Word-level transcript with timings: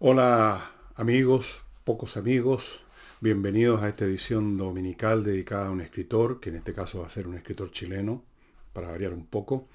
Hola 0.00 0.70
amigos, 0.94 1.62
pocos 1.82 2.16
amigos, 2.16 2.84
bienvenidos 3.20 3.82
a 3.82 3.88
esta 3.88 4.04
edición 4.04 4.56
dominical 4.56 5.24
dedicada 5.24 5.66
a 5.66 5.70
un 5.72 5.80
escritor, 5.80 6.38
que 6.38 6.50
en 6.50 6.54
este 6.54 6.72
caso 6.72 7.00
va 7.00 7.08
a 7.08 7.10
ser 7.10 7.26
un 7.26 7.34
escritor 7.34 7.72
chileno, 7.72 8.22
para 8.72 8.92
variar 8.92 9.12
un 9.12 9.26
poco, 9.26 9.66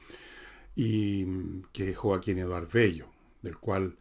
y 0.77 1.25
que 1.73 1.89
es 1.89 1.97
Joaquín 1.97 2.37
Eduardo 2.37 2.69
Bello, 2.71 3.07
del 3.41 3.57
cual 3.57 3.97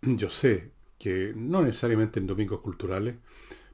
yo 0.00 0.30
sé 0.30 0.70
que 0.96 1.32
no 1.34 1.62
necesariamente 1.62 2.20
en 2.20 2.28
Domingos 2.28 2.60
Culturales, 2.60 3.16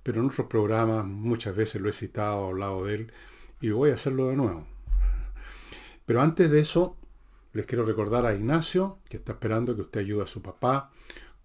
pero 0.03 0.23
en 0.23 0.29
otros 0.29 0.47
programas 0.47 1.05
muchas 1.05 1.55
veces 1.55 1.83
lo 1.83 1.91
he 1.91 1.93
citado, 1.93 2.47
hablado 2.47 2.87
de 2.87 2.95
él, 2.95 3.13
y 3.61 3.73
voy 3.73 3.91
a 3.91 3.97
hacerlo 3.97 4.29
de 4.29 4.37
nuevo. 4.37 4.67
Pero 6.07 6.23
antes 6.23 6.51
de 6.51 6.61
eso, 6.61 6.97
les 7.53 7.67
quiero 7.67 7.85
recordar 7.85 8.25
a 8.25 8.35
Ignacio, 8.35 9.01
que 9.11 9.19
está 9.19 9.33
esperando 9.33 9.77
que 9.77 9.83
usted 9.83 10.01
ayude 10.01 10.23
a 10.23 10.27
su 10.27 10.41
papá 10.41 10.93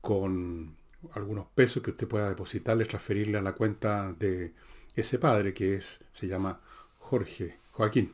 con 0.06 0.78
algunos 1.14 1.48
pesos 1.48 1.82
que 1.82 1.90
usted 1.90 2.08
pueda 2.08 2.30
depositarle, 2.30 2.86
transferirle 2.86 3.40
a 3.40 3.42
la 3.42 3.54
cuenta 3.54 4.14
de 4.14 4.54
ese 4.96 5.18
padre 5.18 5.52
que 5.52 5.74
es, 5.74 6.02
se 6.14 6.28
llama 6.28 6.62
Jorge, 7.00 7.58
Joaquín. 7.72 8.14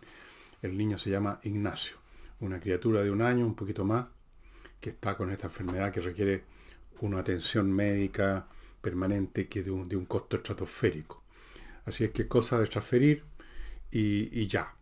El 0.62 0.77
niño 0.77 0.98
se 0.98 1.09
llama 1.09 1.41
Ignacio, 1.44 1.98
una 2.40 2.62
criatura 2.62 3.04
de 3.04 3.12
un 3.12 3.22
año, 3.22 3.45
un 3.45 3.55
poquito 3.55 3.84
más, 3.84 4.05
que 4.80 4.91
está 4.91 5.17
con 5.17 5.31
esta 5.31 5.48
enfermedad 5.48 5.91
que 5.91 6.00
requiere 6.00 6.45
una 7.02 7.20
atención 7.20 7.70
médica 7.70 8.48
permanente 8.80 9.50
que 9.50 9.62
de 9.62 9.72
un, 9.72 9.89
de 9.89 9.98
un 9.98 10.05
costo 10.05 10.38
estratosférico. 10.38 11.22
Así 11.84 12.05
es 12.05 12.12
que 12.12 12.26
cosa 12.26 12.58
de 12.58 12.67
transferir 12.67 13.26
y, 13.92 14.48
ya. 14.48 14.73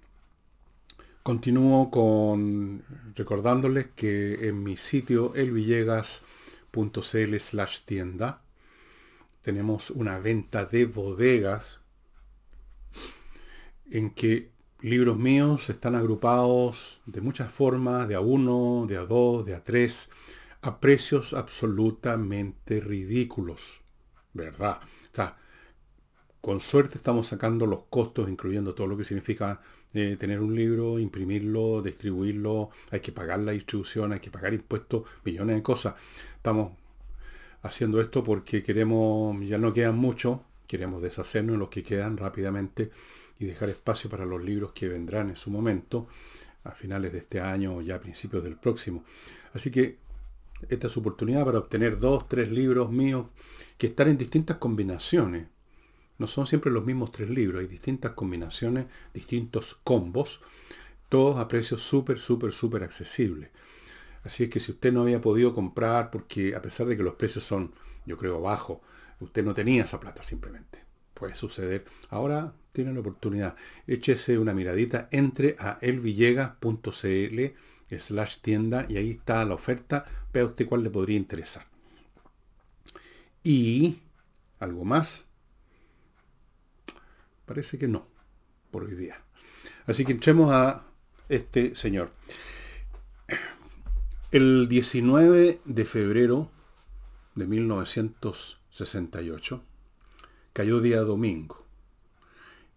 Continúo 1.23 1.89
con 1.89 2.83
recordándoles 3.15 3.87
que 3.95 4.47
en 4.47 4.61
mi 4.61 4.77
sitio 4.77 5.33
elvillegas.com 5.33 6.37
.cl 6.71 7.35
tienda. 7.85 8.41
Tenemos 9.41 9.89
una 9.91 10.19
venta 10.19 10.65
de 10.65 10.85
bodegas 10.85 11.79
en 13.91 14.11
que 14.11 14.51
libros 14.81 15.17
míos 15.17 15.69
están 15.69 15.95
agrupados 15.95 17.01
de 17.05 17.21
muchas 17.21 17.51
formas, 17.51 18.07
de 18.07 18.15
a 18.15 18.19
uno, 18.19 18.85
de 18.87 18.97
a 18.97 19.05
dos, 19.05 19.45
de 19.45 19.55
a 19.55 19.63
tres, 19.63 20.09
a 20.61 20.79
precios 20.79 21.33
absolutamente 21.33 22.79
ridículos. 22.79 23.81
¿Verdad? 24.33 24.79
O 25.11 25.15
sea, 25.15 25.37
con 26.41 26.59
suerte 26.59 26.97
estamos 26.97 27.27
sacando 27.27 27.65
los 27.65 27.83
costos, 27.89 28.29
incluyendo 28.29 28.75
todo 28.75 28.87
lo 28.87 28.97
que 28.97 29.03
significa 29.03 29.61
tener 29.91 30.39
un 30.39 30.55
libro, 30.55 30.99
imprimirlo, 30.99 31.81
distribuirlo, 31.81 32.69
hay 32.91 32.99
que 32.99 33.11
pagar 33.11 33.39
la 33.39 33.51
distribución, 33.51 34.13
hay 34.13 34.19
que 34.19 34.29
pagar 34.29 34.53
impuestos, 34.53 35.03
millones 35.23 35.55
de 35.55 35.63
cosas. 35.63 35.95
Estamos 36.35 36.73
haciendo 37.63 37.99
esto 37.99 38.23
porque 38.23 38.63
queremos, 38.63 39.35
ya 39.45 39.57
no 39.57 39.73
quedan 39.73 39.97
mucho, 39.97 40.43
queremos 40.67 41.01
deshacernos 41.01 41.53
de 41.53 41.59
los 41.59 41.69
que 41.69 41.83
quedan 41.83 42.17
rápidamente 42.17 42.91
y 43.39 43.45
dejar 43.45 43.69
espacio 43.69 44.09
para 44.09 44.25
los 44.25 44.43
libros 44.43 44.71
que 44.73 44.87
vendrán 44.87 45.29
en 45.29 45.35
su 45.35 45.49
momento, 45.49 46.07
a 46.63 46.71
finales 46.71 47.13
de 47.13 47.19
este 47.19 47.39
año 47.39 47.77
o 47.77 47.81
ya 47.81 47.95
a 47.95 47.99
principios 47.99 48.43
del 48.43 48.57
próximo. 48.57 49.03
Así 49.53 49.71
que 49.71 49.97
esta 50.67 50.87
es 50.87 50.93
su 50.93 50.99
oportunidad 50.99 51.45
para 51.45 51.59
obtener 51.59 51.97
dos, 51.97 52.27
tres 52.27 52.51
libros 52.51 52.91
míos 52.91 53.27
que 53.77 53.87
están 53.87 54.09
en 54.09 54.17
distintas 54.17 54.57
combinaciones 54.57 55.47
no 56.19 56.27
son 56.27 56.45
siempre 56.45 56.71
los 56.71 56.85
mismos 56.85 57.11
tres 57.11 57.29
libros, 57.29 57.61
hay 57.61 57.67
distintas 57.67 58.11
combinaciones, 58.11 58.85
distintos 59.13 59.79
combos, 59.83 60.41
todos 61.07 61.37
a 61.37 61.47
precios 61.47 61.81
súper, 61.81 62.19
súper, 62.19 62.51
súper 62.51 62.83
accesibles. 62.83 63.49
Así 64.23 64.43
es 64.43 64.49
que 64.49 64.59
si 64.59 64.73
usted 64.73 64.91
no 64.91 65.01
había 65.01 65.21
podido 65.21 65.55
comprar, 65.55 66.11
porque 66.11 66.55
a 66.55 66.61
pesar 66.61 66.87
de 66.87 66.97
que 66.97 67.03
los 67.03 67.15
precios 67.15 67.45
son, 67.45 67.73
yo 68.05 68.17
creo, 68.17 68.41
bajos, 68.41 68.79
usted 69.21 69.43
no 69.43 69.53
tenía 69.53 69.85
esa 69.85 69.99
plata 69.99 70.21
simplemente. 70.21 70.83
Puede 71.13 71.35
suceder. 71.35 71.85
Ahora 72.09 72.53
tiene 72.73 72.93
la 72.93 72.99
oportunidad. 72.99 73.55
Échese 73.87 74.37
una 74.37 74.53
miradita, 74.53 75.07
entre 75.11 75.55
a 75.57 75.79
elvillegas.cl 75.81 77.39
slash 77.97 78.37
tienda 78.41 78.85
y 78.89 78.97
ahí 78.97 79.11
está 79.11 79.43
la 79.45 79.55
oferta. 79.55 80.05
Vea 80.33 80.45
usted 80.45 80.67
cuál 80.67 80.83
le 80.83 80.89
podría 80.89 81.17
interesar. 81.17 81.65
Y 83.41 83.99
algo 84.59 84.83
más 84.83 85.28
Parece 87.49 87.77
que 87.79 87.87
no, 87.87 88.05
por 88.69 88.83
hoy 88.83 88.93
día. 88.93 89.23
Así 89.87 90.05
que 90.05 90.11
entremos 90.11 90.53
a 90.53 90.85
este 91.29 91.75
señor. 91.75 92.11
El 94.29 94.67
19 94.67 95.59
de 95.65 95.85
febrero 95.85 96.51
de 97.33 97.47
1968 97.47 99.63
cayó 100.53 100.79
día 100.79 101.01
domingo. 101.01 101.65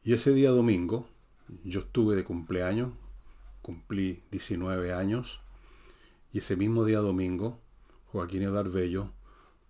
Y 0.05 0.15
ese 0.15 0.33
día 0.33 0.49
domingo 0.49 1.07
yo 1.65 1.81
estuve 1.81 2.17
de 2.17 2.25
cumpleaños, 2.25 2.93
cumplí 3.61 4.23
19 4.31 4.95
años, 4.95 5.43
y 6.33 6.39
ese 6.39 6.57
mismo 6.57 6.87
día 6.87 7.01
domingo 7.01 7.61
Joaquín 8.07 8.45
Edar 8.45 8.71
Bello 8.71 9.13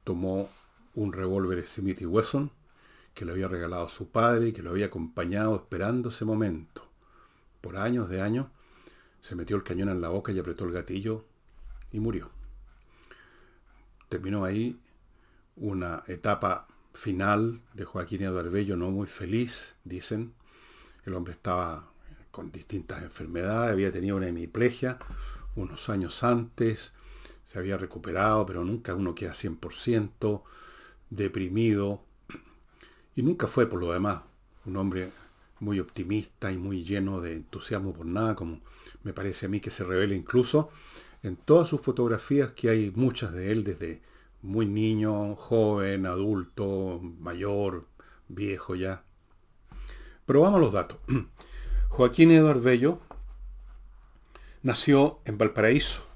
tomó 0.04 0.48
un 0.94 1.12
revólver 1.12 1.66
Smith 1.66 2.00
Wesson 2.02 2.52
que 3.14 3.24
le 3.24 3.32
había 3.32 3.48
regalado 3.48 3.88
su 3.88 4.10
padre 4.10 4.48
y 4.48 4.52
que 4.52 4.62
lo 4.62 4.70
había 4.70 4.86
acompañado 4.86 5.56
esperando 5.56 6.10
ese 6.10 6.24
momento. 6.24 6.88
Por 7.60 7.76
años 7.76 8.08
de 8.08 8.20
años, 8.20 8.46
se 9.20 9.34
metió 9.36 9.56
el 9.56 9.62
cañón 9.62 9.88
en 9.88 10.00
la 10.00 10.08
boca 10.08 10.32
y 10.32 10.38
apretó 10.38 10.64
el 10.64 10.72
gatillo 10.72 11.24
y 11.90 12.00
murió. 12.00 12.30
Terminó 14.08 14.44
ahí 14.44 14.80
una 15.56 16.02
etapa 16.06 16.66
final 16.92 17.62
de 17.74 17.84
Joaquín 17.84 18.22
Eduardo 18.22 18.50
Bello 18.50 18.76
no 18.76 18.90
muy 18.90 19.06
feliz, 19.06 19.76
dicen. 19.84 20.34
El 21.04 21.14
hombre 21.14 21.32
estaba 21.32 21.92
con 22.30 22.50
distintas 22.50 23.02
enfermedades, 23.02 23.72
había 23.72 23.92
tenido 23.92 24.16
una 24.16 24.28
hemiplegia 24.28 24.98
unos 25.54 25.88
años 25.88 26.22
antes, 26.24 26.92
se 27.44 27.58
había 27.58 27.76
recuperado, 27.76 28.46
pero 28.46 28.64
nunca 28.64 28.94
uno 28.94 29.14
queda 29.14 29.32
100%, 29.32 30.42
deprimido, 31.10 32.02
y 33.14 33.22
nunca 33.22 33.46
fue, 33.46 33.66
por 33.66 33.80
lo 33.80 33.92
demás, 33.92 34.22
un 34.64 34.76
hombre 34.76 35.10
muy 35.60 35.80
optimista 35.80 36.50
y 36.50 36.58
muy 36.58 36.84
lleno 36.84 37.20
de 37.20 37.34
entusiasmo 37.34 37.92
por 37.92 38.06
nada, 38.06 38.34
como 38.34 38.60
me 39.02 39.12
parece 39.12 39.46
a 39.46 39.48
mí 39.48 39.60
que 39.60 39.70
se 39.70 39.84
revela 39.84 40.14
incluso 40.14 40.70
en 41.22 41.36
todas 41.36 41.68
sus 41.68 41.80
fotografías, 41.80 42.50
que 42.50 42.70
hay 42.70 42.92
muchas 42.94 43.32
de 43.32 43.52
él 43.52 43.64
desde 43.64 44.02
muy 44.42 44.66
niño, 44.66 45.36
joven, 45.36 46.06
adulto, 46.06 47.00
mayor, 47.00 47.86
viejo 48.28 48.74
ya. 48.74 49.04
A 50.28 50.58
los 50.58 50.72
datos. 50.72 50.98
Joaquín 51.90 52.30
Eduardo 52.30 52.62
Bello 52.62 53.00
nació 54.62 55.20
en 55.26 55.36
Valparaíso 55.36 56.06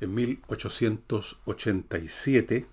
en 0.00 0.14
1887 0.14 2.66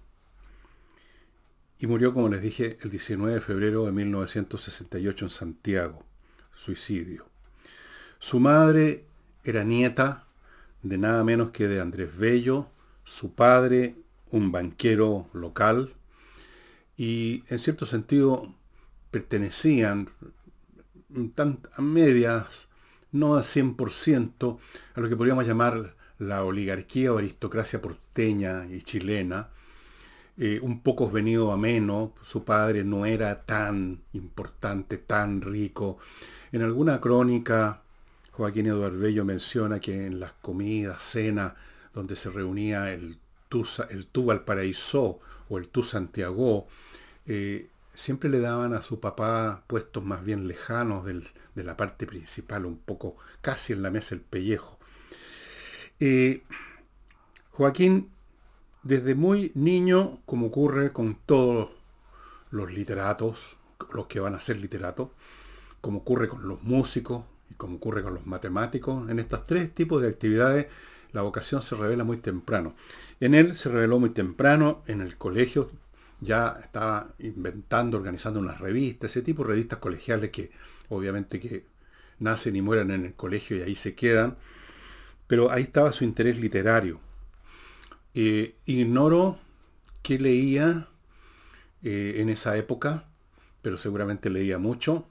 y 1.81 1.87
murió, 1.87 2.13
como 2.13 2.29
les 2.29 2.43
dije, 2.43 2.77
el 2.81 2.91
19 2.91 3.33
de 3.33 3.41
febrero 3.41 3.85
de 3.85 3.91
1968 3.91 5.25
en 5.25 5.29
Santiago, 5.31 6.05
suicidio. 6.53 7.25
Su 8.19 8.39
madre 8.39 9.07
era 9.43 9.63
nieta 9.63 10.27
de 10.83 10.99
nada 10.99 11.23
menos 11.23 11.49
que 11.49 11.67
de 11.67 11.81
Andrés 11.81 12.15
Bello, 12.15 12.69
su 13.03 13.33
padre, 13.33 13.95
un 14.29 14.51
banquero 14.51 15.27
local, 15.33 15.95
y 16.97 17.43
en 17.47 17.57
cierto 17.57 17.87
sentido 17.87 18.53
pertenecían 19.09 20.07
a 21.73 21.81
medias, 21.81 22.69
no 23.11 23.37
al 23.37 23.43
100%, 23.43 24.59
a 24.93 24.99
lo 24.99 25.09
que 25.09 25.17
podríamos 25.17 25.47
llamar 25.47 25.95
la 26.19 26.43
oligarquía 26.43 27.11
o 27.11 27.17
aristocracia 27.17 27.81
porteña 27.81 28.67
y 28.67 28.83
chilena, 28.83 29.49
eh, 30.43 30.59
un 30.63 30.81
poco 30.81 31.07
venido 31.07 31.51
a 31.51 31.57
menos, 31.57 32.13
su 32.23 32.43
padre 32.43 32.83
no 32.83 33.05
era 33.05 33.43
tan 33.45 34.01
importante, 34.13 34.97
tan 34.97 35.39
rico. 35.39 35.99
En 36.51 36.63
alguna 36.63 36.99
crónica, 36.99 37.83
Joaquín 38.31 38.65
Eduardo 38.65 38.97
Bello 38.97 39.23
menciona 39.23 39.79
que 39.79 40.07
en 40.07 40.19
las 40.19 40.31
comidas, 40.31 41.03
cenas, 41.03 41.53
donde 41.93 42.15
se 42.15 42.31
reunía 42.31 42.91
el 42.91 43.19
tú, 43.49 43.67
el 43.91 44.07
Valparaíso 44.11 45.19
o 45.47 45.59
el 45.59 45.67
tú 45.67 45.83
Santiago, 45.83 46.67
eh, 47.27 47.69
siempre 47.93 48.27
le 48.27 48.39
daban 48.39 48.73
a 48.73 48.81
su 48.81 48.99
papá 48.99 49.63
puestos 49.67 50.03
más 50.03 50.25
bien 50.25 50.47
lejanos 50.47 51.05
de 51.05 51.63
la 51.63 51.77
parte 51.77 52.07
principal, 52.07 52.65
un 52.65 52.79
poco 52.79 53.15
casi 53.41 53.73
en 53.73 53.83
la 53.83 53.91
mesa 53.91 54.15
el 54.15 54.21
pellejo. 54.21 54.79
Eh, 55.99 56.41
Joaquín 57.51 58.09
desde 58.83 59.15
muy 59.15 59.51
niño, 59.55 60.19
como 60.25 60.47
ocurre 60.47 60.91
con 60.91 61.15
todos 61.25 61.69
los 62.49 62.71
literatos, 62.73 63.57
los 63.93 64.07
que 64.07 64.19
van 64.19 64.35
a 64.35 64.39
ser 64.39 64.57
literatos, 64.57 65.09
como 65.81 65.99
ocurre 65.99 66.27
con 66.27 66.47
los 66.47 66.61
músicos 66.63 67.23
y 67.49 67.55
como 67.55 67.77
ocurre 67.77 68.03
con 68.03 68.13
los 68.13 68.25
matemáticos, 68.25 69.09
en 69.09 69.19
estos 69.19 69.45
tres 69.45 69.73
tipos 69.73 70.01
de 70.01 70.09
actividades 70.09 70.67
la 71.11 71.21
vocación 71.21 71.61
se 71.61 71.75
revela 71.75 72.03
muy 72.03 72.17
temprano. 72.17 72.73
En 73.19 73.35
él 73.35 73.55
se 73.55 73.69
reveló 73.69 73.99
muy 73.99 74.11
temprano, 74.11 74.81
en 74.87 75.01
el 75.01 75.17
colegio 75.17 75.69
ya 76.19 76.59
estaba 76.61 77.07
inventando, 77.19 77.97
organizando 77.97 78.39
unas 78.39 78.59
revistas, 78.59 79.11
ese 79.11 79.21
tipo 79.21 79.43
de 79.43 79.49
revistas 79.49 79.79
colegiales 79.79 80.29
que 80.29 80.51
obviamente 80.89 81.39
que 81.39 81.65
nacen 82.19 82.55
y 82.55 82.61
mueren 82.61 82.91
en 82.91 83.05
el 83.05 83.13
colegio 83.13 83.57
y 83.57 83.61
ahí 83.61 83.75
se 83.75 83.95
quedan, 83.95 84.37
pero 85.27 85.51
ahí 85.51 85.63
estaba 85.63 85.91
su 85.91 86.03
interés 86.03 86.37
literario. 86.37 86.99
Eh, 88.13 88.55
ignoro 88.65 89.39
qué 90.01 90.19
leía 90.19 90.87
eh, 91.83 92.15
en 92.17 92.29
esa 92.29 92.57
época, 92.57 93.05
pero 93.61 93.77
seguramente 93.77 94.29
leía 94.29 94.57
mucho. 94.57 95.07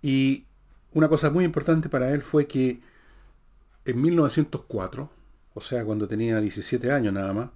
Y 0.00 0.44
una 0.92 1.08
cosa 1.08 1.30
muy 1.30 1.44
importante 1.44 1.88
para 1.88 2.10
él 2.12 2.22
fue 2.22 2.46
que 2.46 2.80
en 3.84 4.00
1904, 4.00 5.10
o 5.54 5.60
sea, 5.60 5.84
cuando 5.84 6.08
tenía 6.08 6.40
17 6.40 6.90
años 6.92 7.12
nada 7.12 7.32
más, 7.32 7.50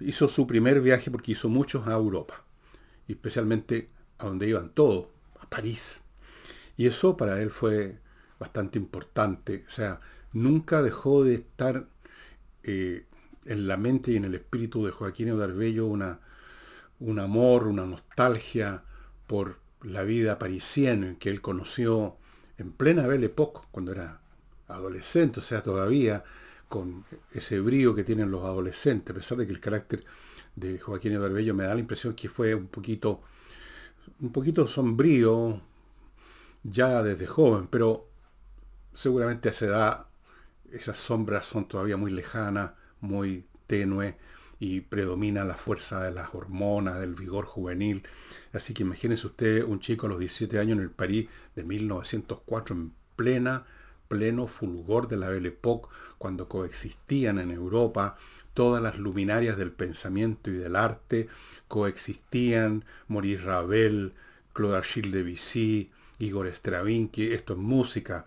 hizo 0.00 0.28
su 0.28 0.46
primer 0.46 0.80
viaje 0.80 1.10
porque 1.10 1.32
hizo 1.32 1.48
muchos 1.48 1.86
a 1.86 1.92
Europa, 1.92 2.44
especialmente 3.06 3.88
a 4.18 4.26
donde 4.26 4.48
iban 4.48 4.70
todos, 4.70 5.08
a 5.40 5.48
París. 5.48 6.00
Y 6.76 6.86
eso 6.86 7.16
para 7.16 7.40
él 7.40 7.50
fue 7.50 7.98
bastante 8.38 8.78
importante, 8.78 9.64
o 9.66 9.70
sea, 9.70 10.00
nunca 10.32 10.82
dejó 10.82 11.24
de 11.24 11.34
estar 11.34 11.88
eh, 12.62 13.06
en 13.44 13.66
la 13.66 13.76
mente 13.76 14.12
y 14.12 14.16
en 14.16 14.24
el 14.24 14.34
espíritu 14.34 14.84
de 14.84 14.90
Joaquín 14.90 15.30
Odarbello 15.30 15.86
una, 15.86 16.20
un 17.00 17.18
amor, 17.18 17.66
una 17.66 17.86
nostalgia 17.86 18.82
por 19.26 19.58
la 19.82 20.02
vida 20.02 20.38
parisiena 20.38 21.16
que 21.18 21.30
él 21.30 21.40
conoció 21.40 22.16
en 22.58 22.72
plena 22.72 23.06
Belle 23.06 23.26
Époque, 23.26 23.60
cuando 23.70 23.92
era 23.92 24.20
adolescente, 24.66 25.40
o 25.40 25.42
sea, 25.42 25.62
todavía 25.62 26.24
con 26.68 27.04
ese 27.32 27.60
brío 27.60 27.94
que 27.94 28.04
tienen 28.04 28.30
los 28.30 28.44
adolescentes, 28.44 29.14
a 29.14 29.18
pesar 29.18 29.38
de 29.38 29.46
que 29.46 29.52
el 29.52 29.60
carácter 29.60 30.04
de 30.54 30.78
Joaquín 30.78 31.12
Eduardo 31.12 31.54
me 31.54 31.64
da 31.64 31.74
la 31.74 31.80
impresión 31.80 32.14
que 32.14 32.28
fue 32.28 32.54
un 32.54 32.66
poquito, 32.66 33.22
un 34.20 34.32
poquito 34.32 34.66
sombrío 34.66 35.62
ya 36.64 37.02
desde 37.02 37.26
joven, 37.26 37.68
pero 37.68 38.08
seguramente 38.92 39.48
a 39.48 39.52
esa 39.52 39.64
edad 39.66 40.06
esas 40.72 40.98
sombras 40.98 41.46
son 41.46 41.66
todavía 41.68 41.96
muy 41.96 42.10
lejanas, 42.10 42.72
muy 43.00 43.46
tenues 43.66 44.14
y 44.60 44.80
predomina 44.80 45.44
la 45.44 45.54
fuerza 45.54 46.02
de 46.02 46.10
las 46.10 46.34
hormonas, 46.34 46.98
del 46.98 47.14
vigor 47.14 47.46
juvenil. 47.46 48.02
Así 48.52 48.74
que 48.74 48.82
imagínense 48.82 49.26
usted 49.26 49.64
un 49.64 49.80
chico 49.80 50.06
a 50.06 50.10
los 50.10 50.18
17 50.18 50.58
años 50.58 50.78
en 50.78 50.82
el 50.82 50.90
París 50.90 51.28
de 51.54 51.64
1904 51.64 52.74
en 52.74 52.92
plena 53.14 53.66
pleno 54.08 54.46
fulgor 54.46 55.08
de 55.08 55.18
la 55.18 55.28
Belle 55.28 55.48
Époque, 55.48 55.88
cuando 56.16 56.48
coexistían 56.48 57.38
en 57.38 57.50
Europa 57.50 58.16
todas 58.54 58.82
las 58.82 58.98
luminarias 58.98 59.56
del 59.56 59.70
pensamiento 59.70 60.50
y 60.50 60.54
del 60.54 60.74
arte, 60.74 61.28
coexistían 61.68 62.84
Maurice 63.06 63.42
Ravel, 63.42 64.14
Claude 64.52 64.78
Achille 64.78 65.10
Debussy, 65.10 65.90
Igor 66.18 66.48
Stravinsky, 66.48 67.32
esto 67.32 67.52
es 67.52 67.58
música, 67.58 68.24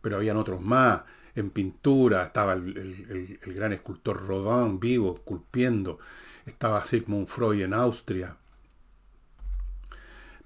pero 0.00 0.16
habían 0.16 0.36
otros 0.36 0.60
más. 0.60 1.02
En 1.34 1.50
pintura 1.50 2.24
estaba 2.24 2.54
el, 2.54 3.38
gran 3.46 3.72
escultor 3.72 4.26
Rodin 4.26 4.80
vivo, 4.80 5.14
esculpiendo. 5.14 5.98
Estaba 6.46 6.86
Sigmund 6.86 7.26
Freud 7.26 7.62
en 7.62 7.74
Austria. 7.74 8.36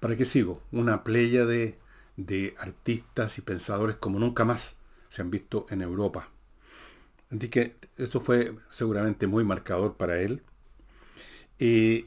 ¿Para 0.00 0.16
qué 0.16 0.24
sigo? 0.24 0.62
Una 0.72 1.04
playa 1.04 1.46
de 1.46 1.82
de 2.16 2.54
artistas 2.58 3.38
y 3.38 3.42
pensadores 3.42 3.96
como 3.96 4.18
nunca 4.18 4.44
más 4.44 4.76
se 5.08 5.22
han 5.22 5.30
visto 5.30 5.66
en 5.70 5.82
Europa. 5.82 6.28
Así 7.30 7.48
que 7.48 7.76
esto 7.96 8.20
fue 8.20 8.54
seguramente 8.70 9.26
muy 9.26 9.44
marcador 9.44 9.96
para 9.96 10.20
él. 10.20 10.42
Y 11.58 12.04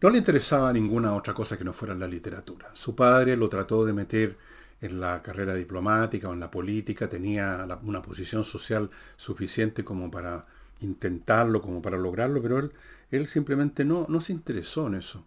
no 0.00 0.10
le 0.10 0.18
interesaba 0.18 0.72
ninguna 0.72 1.14
otra 1.14 1.34
cosa 1.34 1.58
que 1.58 1.64
no 1.64 1.72
fuera 1.72 1.94
la 1.94 2.06
literatura. 2.06 2.70
Su 2.72 2.94
padre 2.94 3.36
lo 3.36 3.48
trató 3.48 3.84
de 3.84 3.92
meter 3.92 4.38
en 4.80 5.00
la 5.00 5.22
carrera 5.22 5.54
diplomática 5.54 6.28
o 6.28 6.32
en 6.32 6.40
la 6.40 6.50
política, 6.50 7.08
tenía 7.08 7.66
una 7.82 8.02
posición 8.02 8.44
social 8.44 8.90
suficiente 9.16 9.84
como 9.84 10.10
para 10.10 10.46
intentarlo, 10.80 11.60
como 11.60 11.82
para 11.82 11.98
lograrlo, 11.98 12.40
pero 12.40 12.58
él, 12.58 12.72
él 13.10 13.26
simplemente 13.26 13.84
no, 13.84 14.06
no 14.08 14.20
se 14.20 14.32
interesó 14.32 14.86
en 14.86 14.94
eso. 14.94 15.24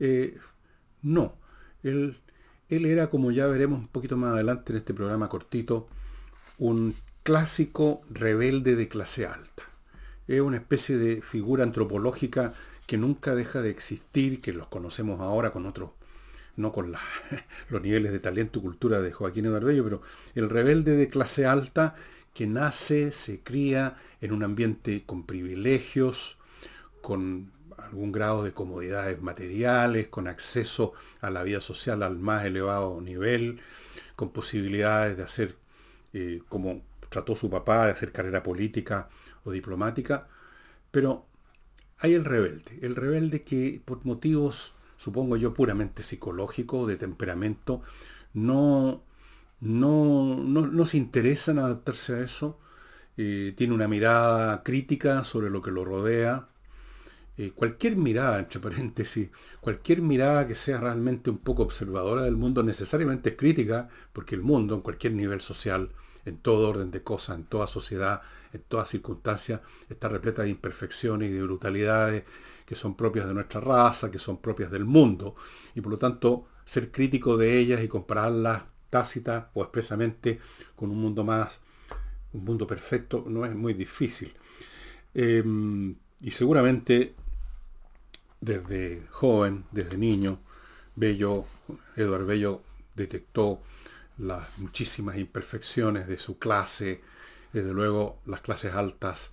Eh, 0.00 0.38
no, 1.02 1.34
él 1.82 2.16
él 2.70 2.86
era, 2.86 3.10
como 3.10 3.32
ya 3.32 3.48
veremos 3.48 3.80
un 3.80 3.88
poquito 3.88 4.16
más 4.16 4.32
adelante 4.32 4.72
en 4.72 4.78
este 4.78 4.94
programa 4.94 5.28
cortito, 5.28 5.88
un 6.58 6.94
clásico 7.24 8.00
rebelde 8.08 8.76
de 8.76 8.88
clase 8.88 9.26
alta. 9.26 9.64
Es 10.28 10.40
una 10.40 10.58
especie 10.58 10.96
de 10.96 11.20
figura 11.20 11.64
antropológica 11.64 12.54
que 12.86 12.96
nunca 12.96 13.34
deja 13.34 13.60
de 13.60 13.70
existir, 13.70 14.40
que 14.40 14.52
los 14.52 14.68
conocemos 14.68 15.20
ahora 15.20 15.50
con 15.52 15.66
otros, 15.66 15.90
no 16.56 16.72
con 16.72 16.92
los 17.70 17.82
niveles 17.82 18.12
de 18.12 18.20
talento 18.20 18.58
y 18.58 18.62
cultura 18.62 19.00
de 19.00 19.12
Joaquín 19.12 19.46
Eduardo 19.46 19.84
pero 19.84 20.02
el 20.34 20.48
rebelde 20.48 20.96
de 20.96 21.08
clase 21.08 21.46
alta 21.46 21.94
que 22.34 22.46
nace, 22.46 23.12
se 23.12 23.40
cría 23.40 23.96
en 24.20 24.32
un 24.32 24.42
ambiente 24.42 25.02
con 25.04 25.26
privilegios, 25.26 26.38
con 27.00 27.50
algún 27.78 28.12
grado 28.12 28.44
de 28.44 28.52
comodidades 28.52 29.20
materiales, 29.20 30.08
con 30.08 30.28
acceso 30.28 30.92
a 31.20 31.30
la 31.30 31.42
vida 31.42 31.60
social 31.60 32.02
al 32.02 32.18
más 32.18 32.44
elevado 32.44 33.00
nivel, 33.00 33.60
con 34.16 34.30
posibilidades 34.30 35.16
de 35.16 35.22
hacer, 35.22 35.56
eh, 36.12 36.42
como 36.48 36.82
trató 37.08 37.34
su 37.34 37.50
papá, 37.50 37.86
de 37.86 37.92
hacer 37.92 38.12
carrera 38.12 38.42
política 38.42 39.08
o 39.44 39.50
diplomática, 39.50 40.28
pero 40.90 41.26
hay 41.98 42.14
el 42.14 42.24
rebelde, 42.24 42.78
el 42.82 42.96
rebelde 42.96 43.42
que 43.42 43.80
por 43.84 44.04
motivos, 44.04 44.74
supongo 45.00 45.38
yo, 45.38 45.54
puramente 45.54 46.02
psicológicos, 46.02 46.86
de 46.86 46.96
temperamento, 46.96 47.80
no, 48.34 49.02
no, 49.60 50.36
no, 50.36 50.84
se 50.84 50.98
interesa 50.98 51.52
en 51.52 51.58
adaptarse 51.60 52.16
a 52.16 52.20
eso, 52.20 52.58
eh, 53.16 53.54
tiene 53.56 53.72
una 53.72 53.88
mirada 53.88 54.62
crítica 54.62 55.24
sobre 55.24 55.48
lo 55.48 55.62
que 55.62 55.70
lo 55.70 55.86
rodea, 55.86 56.48
eh, 57.38 57.52
cualquier 57.54 57.96
mirada, 57.96 58.40
entre 58.40 58.60
paréntesis, 58.60 59.30
cualquier 59.62 60.02
mirada 60.02 60.46
que 60.46 60.54
sea 60.54 60.78
realmente 60.78 61.30
un 61.30 61.38
poco 61.38 61.62
observadora 61.62 62.20
del 62.20 62.36
mundo 62.36 62.62
necesariamente 62.62 63.30
es 63.30 63.36
crítica, 63.36 63.88
porque 64.12 64.34
el 64.34 64.42
mundo, 64.42 64.74
en 64.74 64.82
cualquier 64.82 65.14
nivel 65.14 65.40
social, 65.40 65.92
en 66.26 66.36
todo 66.36 66.68
orden 66.68 66.90
de 66.90 67.02
cosas, 67.02 67.36
en 67.36 67.44
toda 67.44 67.66
sociedad, 67.66 68.20
en 68.52 68.62
todas 68.62 68.88
circunstancias, 68.88 69.60
está 69.88 70.08
repleta 70.08 70.42
de 70.42 70.50
imperfecciones 70.50 71.30
y 71.30 71.32
de 71.32 71.42
brutalidades 71.42 72.24
que 72.66 72.74
son 72.74 72.96
propias 72.96 73.26
de 73.26 73.34
nuestra 73.34 73.60
raza, 73.60 74.10
que 74.10 74.18
son 74.18 74.38
propias 74.38 74.70
del 74.70 74.84
mundo, 74.84 75.34
y 75.74 75.80
por 75.80 75.92
lo 75.92 75.98
tanto 75.98 76.46
ser 76.64 76.90
crítico 76.90 77.36
de 77.36 77.58
ellas 77.58 77.82
y 77.82 77.88
compararlas 77.88 78.62
tácita 78.90 79.50
o 79.54 79.62
expresamente 79.62 80.40
con 80.76 80.90
un 80.90 81.00
mundo 81.00 81.24
más, 81.24 81.60
un 82.32 82.44
mundo 82.44 82.66
perfecto, 82.66 83.24
no 83.28 83.44
es 83.44 83.54
muy 83.54 83.74
difícil. 83.74 84.32
Em, 85.14 85.96
y 86.20 86.30
seguramente 86.30 87.14
desde 88.40 89.06
joven, 89.10 89.64
desde 89.70 89.96
niño, 89.96 90.40
Bello, 90.96 91.44
Eduardo 91.96 92.26
Bello 92.26 92.62
detectó 92.94 93.62
las 94.18 94.58
muchísimas 94.58 95.18
imperfecciones 95.18 96.06
de 96.06 96.18
su 96.18 96.38
clase. 96.38 97.00
Desde 97.52 97.72
luego, 97.72 98.20
las 98.26 98.40
clases 98.40 98.74
altas 98.74 99.32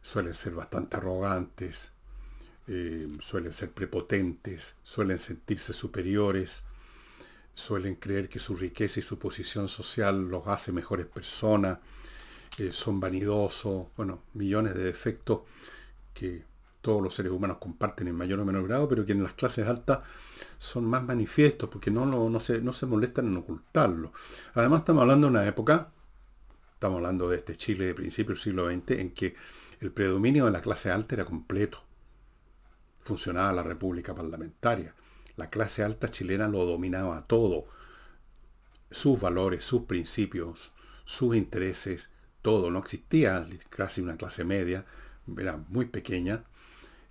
suelen 0.00 0.34
ser 0.34 0.54
bastante 0.54 0.96
arrogantes, 0.96 1.92
eh, 2.66 3.08
suelen 3.20 3.52
ser 3.52 3.70
prepotentes, 3.72 4.76
suelen 4.82 5.18
sentirse 5.18 5.72
superiores, 5.72 6.64
suelen 7.54 7.96
creer 7.96 8.28
que 8.28 8.38
su 8.38 8.56
riqueza 8.56 9.00
y 9.00 9.02
su 9.02 9.18
posición 9.18 9.68
social 9.68 10.28
los 10.28 10.46
hace 10.46 10.72
mejores 10.72 11.06
personas, 11.06 11.78
eh, 12.58 12.72
son 12.72 13.00
vanidosos, 13.00 13.86
bueno, 13.96 14.22
millones 14.34 14.74
de 14.74 14.84
defectos 14.84 15.42
que 16.14 16.44
todos 16.80 17.02
los 17.02 17.14
seres 17.14 17.32
humanos 17.32 17.58
comparten 17.58 18.08
en 18.08 18.14
mayor 18.14 18.40
o 18.40 18.44
menor 18.44 18.66
grado, 18.66 18.88
pero 18.88 19.04
que 19.04 19.12
en 19.12 19.22
las 19.22 19.32
clases 19.32 19.66
altas 19.66 20.00
son 20.58 20.84
más 20.84 21.04
manifiestos, 21.04 21.68
porque 21.68 21.90
no, 21.90 22.06
no, 22.06 22.40
se, 22.40 22.60
no 22.60 22.72
se 22.72 22.86
molestan 22.86 23.26
en 23.26 23.36
ocultarlo. 23.36 24.12
Además 24.54 24.80
estamos 24.80 25.02
hablando 25.02 25.26
de 25.26 25.32
una 25.32 25.46
época, 25.46 25.90
estamos 26.78 26.98
hablando 26.98 27.28
de 27.28 27.38
este 27.38 27.56
Chile 27.56 27.86
de 27.86 27.94
principios 27.94 28.38
del 28.38 28.44
siglo 28.44 28.70
XX, 28.70 29.00
en 29.00 29.10
que 29.10 29.34
el 29.80 29.90
predominio 29.90 30.44
de 30.44 30.52
la 30.52 30.60
clase 30.60 30.92
alta 30.92 31.16
era 31.16 31.24
completo. 31.24 31.82
Funcionaba 33.00 33.52
la 33.52 33.64
república 33.64 34.14
parlamentaria. 34.14 34.94
La 35.34 35.50
clase 35.50 35.82
alta 35.82 36.08
chilena 36.08 36.46
lo 36.46 36.64
dominaba 36.64 37.20
todo. 37.22 37.66
Sus 38.92 39.20
valores, 39.20 39.64
sus 39.64 39.86
principios, 39.86 40.70
sus 41.04 41.34
intereses, 41.34 42.10
todo. 42.42 42.70
No 42.70 42.78
existía 42.78 43.44
casi 43.70 44.00
una 44.00 44.16
clase 44.16 44.44
media, 44.44 44.86
era 45.36 45.56
muy 45.56 45.86
pequeña 45.86 46.44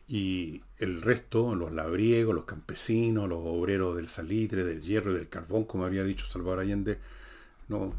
y 0.07 0.63
el 0.77 1.01
resto, 1.01 1.55
los 1.55 1.73
labriegos, 1.73 2.33
los 2.33 2.45
campesinos, 2.45 3.27
los 3.27 3.41
obreros 3.43 3.97
del 3.97 4.07
salitre, 4.07 4.63
del 4.63 4.81
hierro 4.81 5.11
y 5.11 5.15
del 5.15 5.27
carbón, 5.27 5.65
como 5.65 5.83
había 5.83 6.05
dicho 6.05 6.25
Salvador 6.25 6.59
Allende, 6.59 6.99
no, 7.67 7.93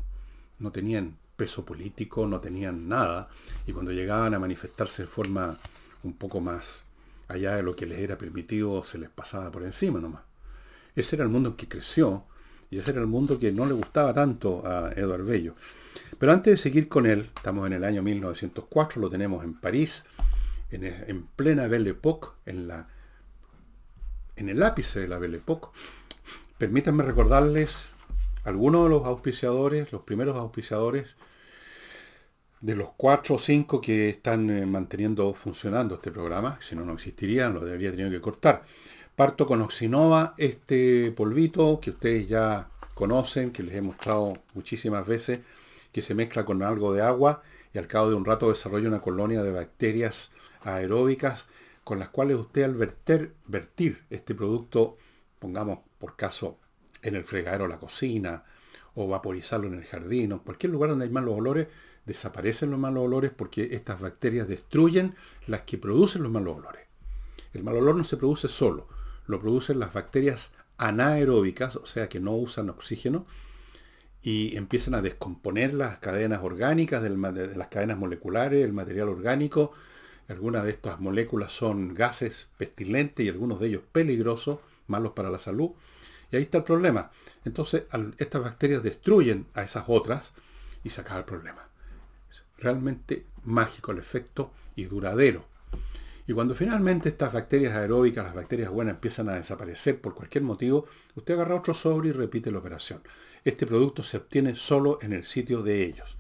no 0.59 0.73
tenían 0.73 1.19
peso 1.38 1.64
político, 1.64 2.26
no 2.26 2.40
tenían 2.40 2.88
nada, 2.88 3.28
y 3.64 3.73
cuando 3.73 3.92
llegaban 3.92 4.35
a 4.35 4.40
manifestarse 4.40 5.02
de 5.02 5.09
forma 5.09 5.57
un 6.02 6.12
poco 6.14 6.40
más 6.40 6.85
allá 7.28 7.54
de 7.54 7.62
lo 7.62 7.76
que 7.76 7.87
les 7.87 8.00
era 8.00 8.18
permitido, 8.18 8.83
se 8.83 8.99
les 8.99 9.09
pasaba 9.09 9.50
por 9.52 9.62
encima 9.62 10.00
nomás. 10.00 10.23
Ese 10.97 11.14
era 11.14 11.23
el 11.23 11.30
mundo 11.30 11.50
en 11.50 11.57
que 11.57 11.68
creció, 11.68 12.25
y 12.71 12.78
ese 12.78 12.90
era 12.90 13.00
el 13.00 13.07
mundo 13.07 13.38
que 13.38 13.52
no 13.52 13.66
le 13.66 13.73
gustaba 13.73 14.12
tanto 14.12 14.66
a 14.66 14.92
Eduard 14.97 15.25
Bello. 15.25 15.54
Pero 16.18 16.33
antes 16.33 16.54
de 16.54 16.57
seguir 16.57 16.88
con 16.88 17.07
él, 17.07 17.30
estamos 17.37 17.68
en 17.68 17.75
el 17.75 17.85
año 17.85 18.02
1904, 18.02 19.00
lo 19.00 19.09
tenemos 19.09 19.45
en 19.45 19.54
París, 19.54 20.02
en, 20.71 21.23
plena 21.37 21.68
Belle 21.68 21.90
Époque, 21.90 22.30
en, 22.47 22.66
la, 22.66 22.88
en 24.35 24.49
el 24.49 24.61
ápice 24.61 25.00
de 25.00 25.09
la 25.09 25.18
Belle 25.18 25.37
Époque. 25.37 25.68
Permítanme 26.59 27.04
recordarles 27.04 27.90
algunos 28.49 28.85
de 28.85 28.90
los 28.90 29.05
auspiciadores, 29.05 29.93
los 29.93 30.02
primeros 30.02 30.37
auspiciadores, 30.37 31.17
de 32.61 32.75
los 32.75 32.90
cuatro 32.97 33.37
o 33.37 33.38
cinco 33.38 33.81
que 33.81 34.09
están 34.09 34.50
eh, 34.50 34.67
manteniendo 34.67 35.33
funcionando 35.35 35.97
este 35.97 36.11
programa, 36.11 36.59
si 36.61 36.75
no, 36.75 36.85
no 36.85 36.95
existirían, 36.95 37.55
lo 37.55 37.61
debería 37.61 37.93
tener 37.93 38.11
que 38.11 38.21
cortar. 38.21 38.64
Parto 39.14 39.47
con 39.47 39.62
Oxinova, 39.62 40.35
este 40.38 41.12
polvito 41.12 41.78
que 41.81 41.90
ustedes 41.90 42.28
ya 42.28 42.69
conocen, 42.95 43.52
que 43.52 43.62
les 43.62 43.75
he 43.75 43.83
mostrado 43.83 44.38
muchísimas 44.55 45.07
veces, 45.07 45.40
que 45.93 46.02
se 46.02 46.14
mezcla 46.14 46.45
con 46.45 46.62
algo 46.62 46.93
de 46.93 47.02
agua 47.02 47.43
y 47.73 47.78
al 47.78 47.87
cabo 47.87 48.09
de 48.09 48.17
un 48.17 48.25
rato 48.25 48.49
desarrolla 48.49 48.88
una 48.88 49.00
colonia 49.00 49.43
de 49.43 49.52
bacterias 49.52 50.31
aeróbicas 50.62 51.47
con 51.85 51.99
las 51.99 52.09
cuales 52.09 52.37
usted 52.37 52.64
al 52.64 52.75
verter, 52.75 53.35
vertir 53.47 54.05
este 54.11 54.35
producto, 54.35 54.97
pongamos 55.38 55.78
por 55.99 56.17
caso 56.17 56.59
en 57.02 57.17
el 57.17 57.25
fregadero 57.25 57.69
la 57.69 57.78
cocina, 57.78 58.45
o 58.95 59.09
vaporizarlo 59.09 59.69
en 59.69 59.75
el 59.75 59.85
jardín, 59.85 60.33
o 60.33 60.43
cualquier 60.43 60.73
lugar 60.73 60.90
donde 60.90 61.05
hay 61.05 61.11
malos 61.11 61.35
olores, 61.35 61.69
desaparecen 62.05 62.71
los 62.71 62.81
malos 62.81 63.05
olores 63.05 63.31
porque 63.35 63.69
estas 63.73 64.00
bacterias 64.00 64.49
destruyen 64.49 65.14
las 65.47 65.62
que 65.62 65.78
producen 65.78 66.23
los 66.23 66.33
malos 66.33 66.57
olores. 66.57 66.83
El 67.52 67.62
mal 67.64 67.76
olor 67.76 67.97
no 67.97 68.05
se 68.05 68.17
produce 68.17 68.49
solo, 68.49 68.88
lo 69.26 69.40
producen 69.40 69.78
las 69.78 69.93
bacterias 69.93 70.52
anaeróbicas, 70.78 71.76
o 71.76 71.87
sea 71.87 72.09
que 72.09 72.21
no 72.21 72.35
usan 72.35 72.71
oxígeno, 72.71 73.26
y 74.23 74.57
empiezan 74.57 74.95
a 74.95 75.02
descomponer 75.02 75.75
las 75.75 75.99
cadenas 75.99 76.43
orgánicas, 76.43 77.02
de 77.02 77.11
las 77.57 77.69
cadenas 77.69 77.99
moleculares, 77.99 78.64
el 78.64 78.73
material 78.73 79.09
orgánico. 79.09 79.73
Algunas 80.28 80.64
de 80.64 80.71
estas 80.71 81.00
moléculas 81.00 81.52
son 81.52 81.95
gases 81.95 82.49
pestilentes 82.59 83.25
y 83.25 83.28
algunos 83.28 83.61
de 83.61 83.69
ellos 83.69 83.83
peligrosos, 83.93 84.59
malos 84.87 85.12
para 85.12 85.31
la 85.31 85.38
salud. 85.38 85.71
Y 86.30 86.37
ahí 86.37 86.42
está 86.42 86.58
el 86.58 86.64
problema. 86.64 87.11
Entonces, 87.44 87.85
estas 88.18 88.42
bacterias 88.42 88.82
destruyen 88.82 89.47
a 89.54 89.62
esas 89.62 89.85
otras 89.87 90.32
y 90.85 90.90
se 90.90 91.00
acaba 91.00 91.20
el 91.20 91.25
problema. 91.25 91.68
Es 92.30 92.44
realmente 92.58 93.26
mágico 93.44 93.92
el 93.92 93.99
efecto 93.99 94.52
y 94.76 94.85
duradero. 94.85 95.47
Y 96.26 96.35
cuando 96.35 96.54
finalmente 96.54 97.08
estas 97.08 97.32
bacterias 97.32 97.75
aeróbicas, 97.75 98.25
las 98.25 98.35
bacterias 98.35 98.70
buenas, 98.70 98.97
empiezan 98.97 99.30
a 99.30 99.37
desaparecer 99.37 99.99
por 100.00 100.14
cualquier 100.14 100.44
motivo, 100.44 100.85
usted 101.14 101.32
agarra 101.35 101.54
otro 101.54 101.73
sobre 101.73 102.11
y 102.11 102.12
repite 102.12 102.50
la 102.50 102.58
operación. 102.58 103.00
Este 103.44 103.66
producto 103.66 104.02
se 104.02 104.18
obtiene 104.18 104.54
solo 104.54 104.99
en 105.00 105.14
el 105.14 105.25
sitio 105.25 105.62
de 105.62 105.85
ellos. 105.85 106.18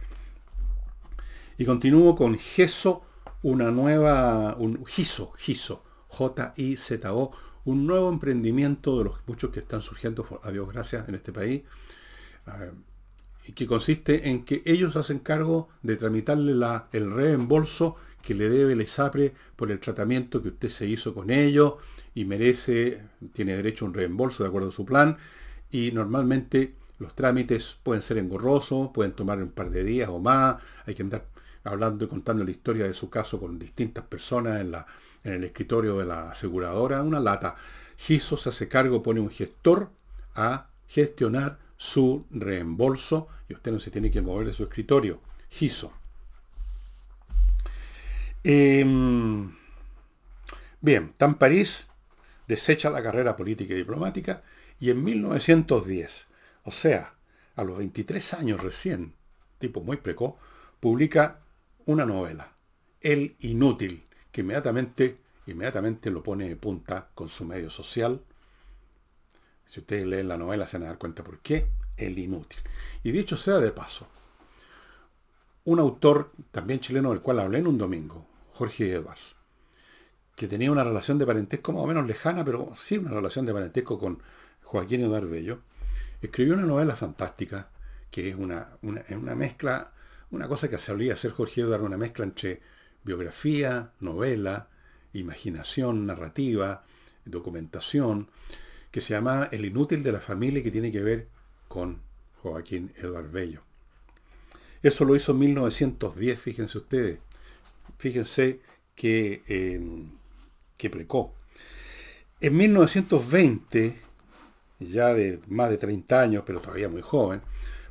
Y 1.58 1.66
continúo 1.66 2.14
con 2.14 2.38
GESO, 2.38 3.02
una 3.42 3.70
nueva, 3.70 4.56
un 4.56 4.86
GISO, 4.86 5.32
GISO, 5.36 5.84
J-I-Z-O, 6.06 7.32
un 7.68 7.86
nuevo 7.86 8.08
emprendimiento 8.08 8.98
de 8.98 9.04
los 9.04 9.16
muchos 9.26 9.50
que 9.50 9.60
están 9.60 9.82
surgiendo, 9.82 10.40
a 10.42 10.50
Dios 10.50 10.72
gracias, 10.72 11.06
en 11.08 11.14
este 11.14 11.32
país, 11.32 11.62
eh, 12.46 12.72
y 13.46 13.52
que 13.52 13.66
consiste 13.66 14.30
en 14.30 14.44
que 14.44 14.62
ellos 14.64 14.96
hacen 14.96 15.18
cargo 15.18 15.68
de 15.82 15.96
tramitarle 15.96 16.52
el 16.92 17.10
reembolso 17.10 17.96
que 18.22 18.34
le 18.34 18.48
debe 18.48 18.72
el 18.72 18.82
ISAPRE 18.82 19.34
por 19.54 19.70
el 19.70 19.80
tratamiento 19.80 20.42
que 20.42 20.48
usted 20.48 20.68
se 20.68 20.86
hizo 20.86 21.14
con 21.14 21.30
ellos 21.30 21.74
y 22.14 22.24
merece, 22.24 23.02
tiene 23.32 23.54
derecho 23.54 23.84
a 23.84 23.88
un 23.88 23.94
reembolso 23.94 24.42
de 24.42 24.48
acuerdo 24.48 24.70
a 24.70 24.72
su 24.72 24.84
plan, 24.84 25.18
y 25.70 25.92
normalmente 25.92 26.74
los 26.98 27.14
trámites 27.14 27.76
pueden 27.82 28.02
ser 28.02 28.16
engorrosos, 28.16 28.90
pueden 28.94 29.12
tomar 29.12 29.42
un 29.42 29.50
par 29.50 29.70
de 29.70 29.84
días 29.84 30.08
o 30.08 30.18
más, 30.18 30.56
hay 30.86 30.94
que 30.94 31.02
andar 31.02 31.26
hablando 31.64 32.04
y 32.04 32.08
contando 32.08 32.44
la 32.44 32.50
historia 32.50 32.86
de 32.86 32.94
su 32.94 33.10
caso 33.10 33.38
con 33.38 33.58
distintas 33.58 34.04
personas 34.04 34.60
en 34.60 34.70
la 34.72 34.86
en 35.24 35.32
el 35.34 35.44
escritorio 35.44 35.98
de 35.98 36.06
la 36.06 36.30
aseguradora 36.30 37.02
una 37.02 37.20
lata. 37.20 37.56
GISO 37.96 38.36
se 38.36 38.48
hace 38.50 38.68
cargo, 38.68 39.02
pone 39.02 39.20
un 39.20 39.30
gestor 39.30 39.90
a 40.34 40.68
gestionar 40.86 41.58
su 41.76 42.26
reembolso 42.30 43.28
y 43.48 43.54
usted 43.54 43.72
no 43.72 43.80
se 43.80 43.90
tiene 43.90 44.10
que 44.10 44.22
mover 44.22 44.46
de 44.46 44.52
su 44.52 44.64
escritorio. 44.64 45.20
GISO. 45.50 45.92
Em, 48.44 49.52
bien, 50.80 51.12
Tan 51.16 51.34
París 51.34 51.86
desecha 52.46 52.90
la 52.90 53.02
carrera 53.02 53.36
política 53.36 53.74
y 53.74 53.78
diplomática 53.78 54.42
y 54.80 54.90
en 54.90 55.02
1910, 55.02 56.26
o 56.62 56.70
sea, 56.70 57.14
a 57.56 57.64
los 57.64 57.78
23 57.78 58.34
años 58.34 58.62
recién, 58.62 59.14
tipo 59.58 59.82
muy 59.82 59.96
precoz, 59.96 60.34
publica 60.78 61.40
una 61.88 62.04
novela, 62.04 62.52
El 63.00 63.34
Inútil, 63.40 64.04
que 64.30 64.42
inmediatamente, 64.42 65.22
inmediatamente 65.46 66.10
lo 66.10 66.22
pone 66.22 66.46
de 66.46 66.56
punta 66.56 67.08
con 67.14 67.30
su 67.30 67.46
medio 67.46 67.70
social. 67.70 68.20
Si 69.66 69.80
ustedes 69.80 70.06
leen 70.06 70.28
la 70.28 70.36
novela 70.36 70.66
se 70.66 70.76
van 70.76 70.84
a 70.84 70.90
dar 70.90 70.98
cuenta 70.98 71.24
por 71.24 71.38
qué. 71.40 71.70
El 71.96 72.16
inútil. 72.18 72.60
Y 73.02 73.10
dicho 73.10 73.36
sea 73.36 73.58
de 73.58 73.72
paso, 73.72 74.06
un 75.64 75.80
autor 75.80 76.30
también 76.52 76.78
chileno 76.78 77.10
del 77.10 77.22
cual 77.22 77.40
hablé 77.40 77.58
en 77.58 77.66
un 77.66 77.78
domingo, 77.78 78.24
Jorge 78.52 78.92
Edwards, 78.92 79.34
que 80.36 80.46
tenía 80.46 80.70
una 80.70 80.84
relación 80.84 81.18
de 81.18 81.26
parentesco 81.26 81.72
más 81.72 81.82
o 81.82 81.86
menos 81.86 82.06
lejana, 82.06 82.44
pero 82.44 82.72
sí 82.76 82.98
una 82.98 83.10
relación 83.10 83.46
de 83.46 83.54
parentesco 83.54 83.98
con 83.98 84.22
Joaquín 84.62 85.00
Eduardo 85.00 85.30
Bello, 85.30 85.62
escribió 86.20 86.54
una 86.54 86.66
novela 86.66 86.94
fantástica, 86.94 87.70
que 88.10 88.28
es 88.28 88.36
una, 88.36 88.76
una, 88.82 89.34
mezcla, 89.34 89.92
una 90.30 90.48
cosa 90.48 90.68
que 90.68 90.78
solía 90.78 91.14
hacer 91.14 91.32
Jorge 91.32 91.62
Eduardo, 91.62 91.86
una 91.86 91.96
mezcla 91.96 92.24
entre 92.24 92.60
biografía, 93.04 93.92
novela, 94.00 94.68
imaginación, 95.12 96.06
narrativa, 96.06 96.84
documentación, 97.24 98.28
que 98.90 99.00
se 99.00 99.14
llama 99.14 99.48
El 99.52 99.64
inútil 99.64 100.02
de 100.02 100.12
la 100.12 100.20
familia 100.20 100.62
que 100.62 100.70
tiene 100.70 100.92
que 100.92 101.02
ver 101.02 101.28
con 101.66 102.00
Joaquín 102.42 102.92
Eduardo 102.96 103.30
Bello. 103.30 103.62
Eso 104.82 105.04
lo 105.04 105.16
hizo 105.16 105.32
en 105.32 105.38
1910, 105.40 106.40
fíjense 106.40 106.78
ustedes. 106.78 107.18
Fíjense 107.98 108.60
que, 108.94 109.42
em, 109.48 110.10
que 110.76 110.90
precó. 110.90 111.34
En 112.40 112.56
1920, 112.56 113.96
ya 114.78 115.12
de 115.12 115.40
más 115.48 115.70
de 115.70 115.78
30 115.78 116.20
años, 116.20 116.44
pero 116.46 116.60
todavía 116.60 116.88
muy 116.88 117.02
joven, 117.02 117.42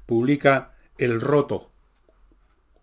publica 0.05 0.75
El 0.97 1.19
Roto, 1.19 1.69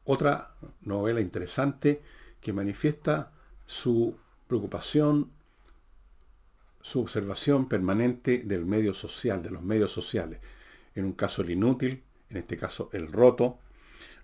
otra 0.05 0.55
novela 0.83 1.21
interesante 1.21 2.03
que 2.41 2.53
manifiesta 2.53 3.33
su 3.67 4.17
preocupación, 4.47 5.31
su 6.83 7.01
observación 7.01 7.69
permanente 7.69 8.39
del 8.45 8.67
medio 8.67 8.93
social, 8.93 9.43
de 9.43 9.51
los 9.51 9.63
medios 9.63 9.93
sociales. 9.93 10.41
En 10.95 11.05
un 11.07 11.13
caso 11.13 11.43
el 11.43 11.51
inútil, 11.51 12.03
en 12.29 12.37
este 12.37 12.57
caso 12.57 12.91
el 12.93 13.11
roto. 13.11 13.59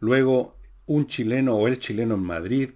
Luego 0.01 0.57
un 0.87 1.07
chileno 1.07 1.55
o 1.55 1.69
el 1.69 1.79
chileno 1.79 2.15
en 2.15 2.23
Madrid. 2.23 2.71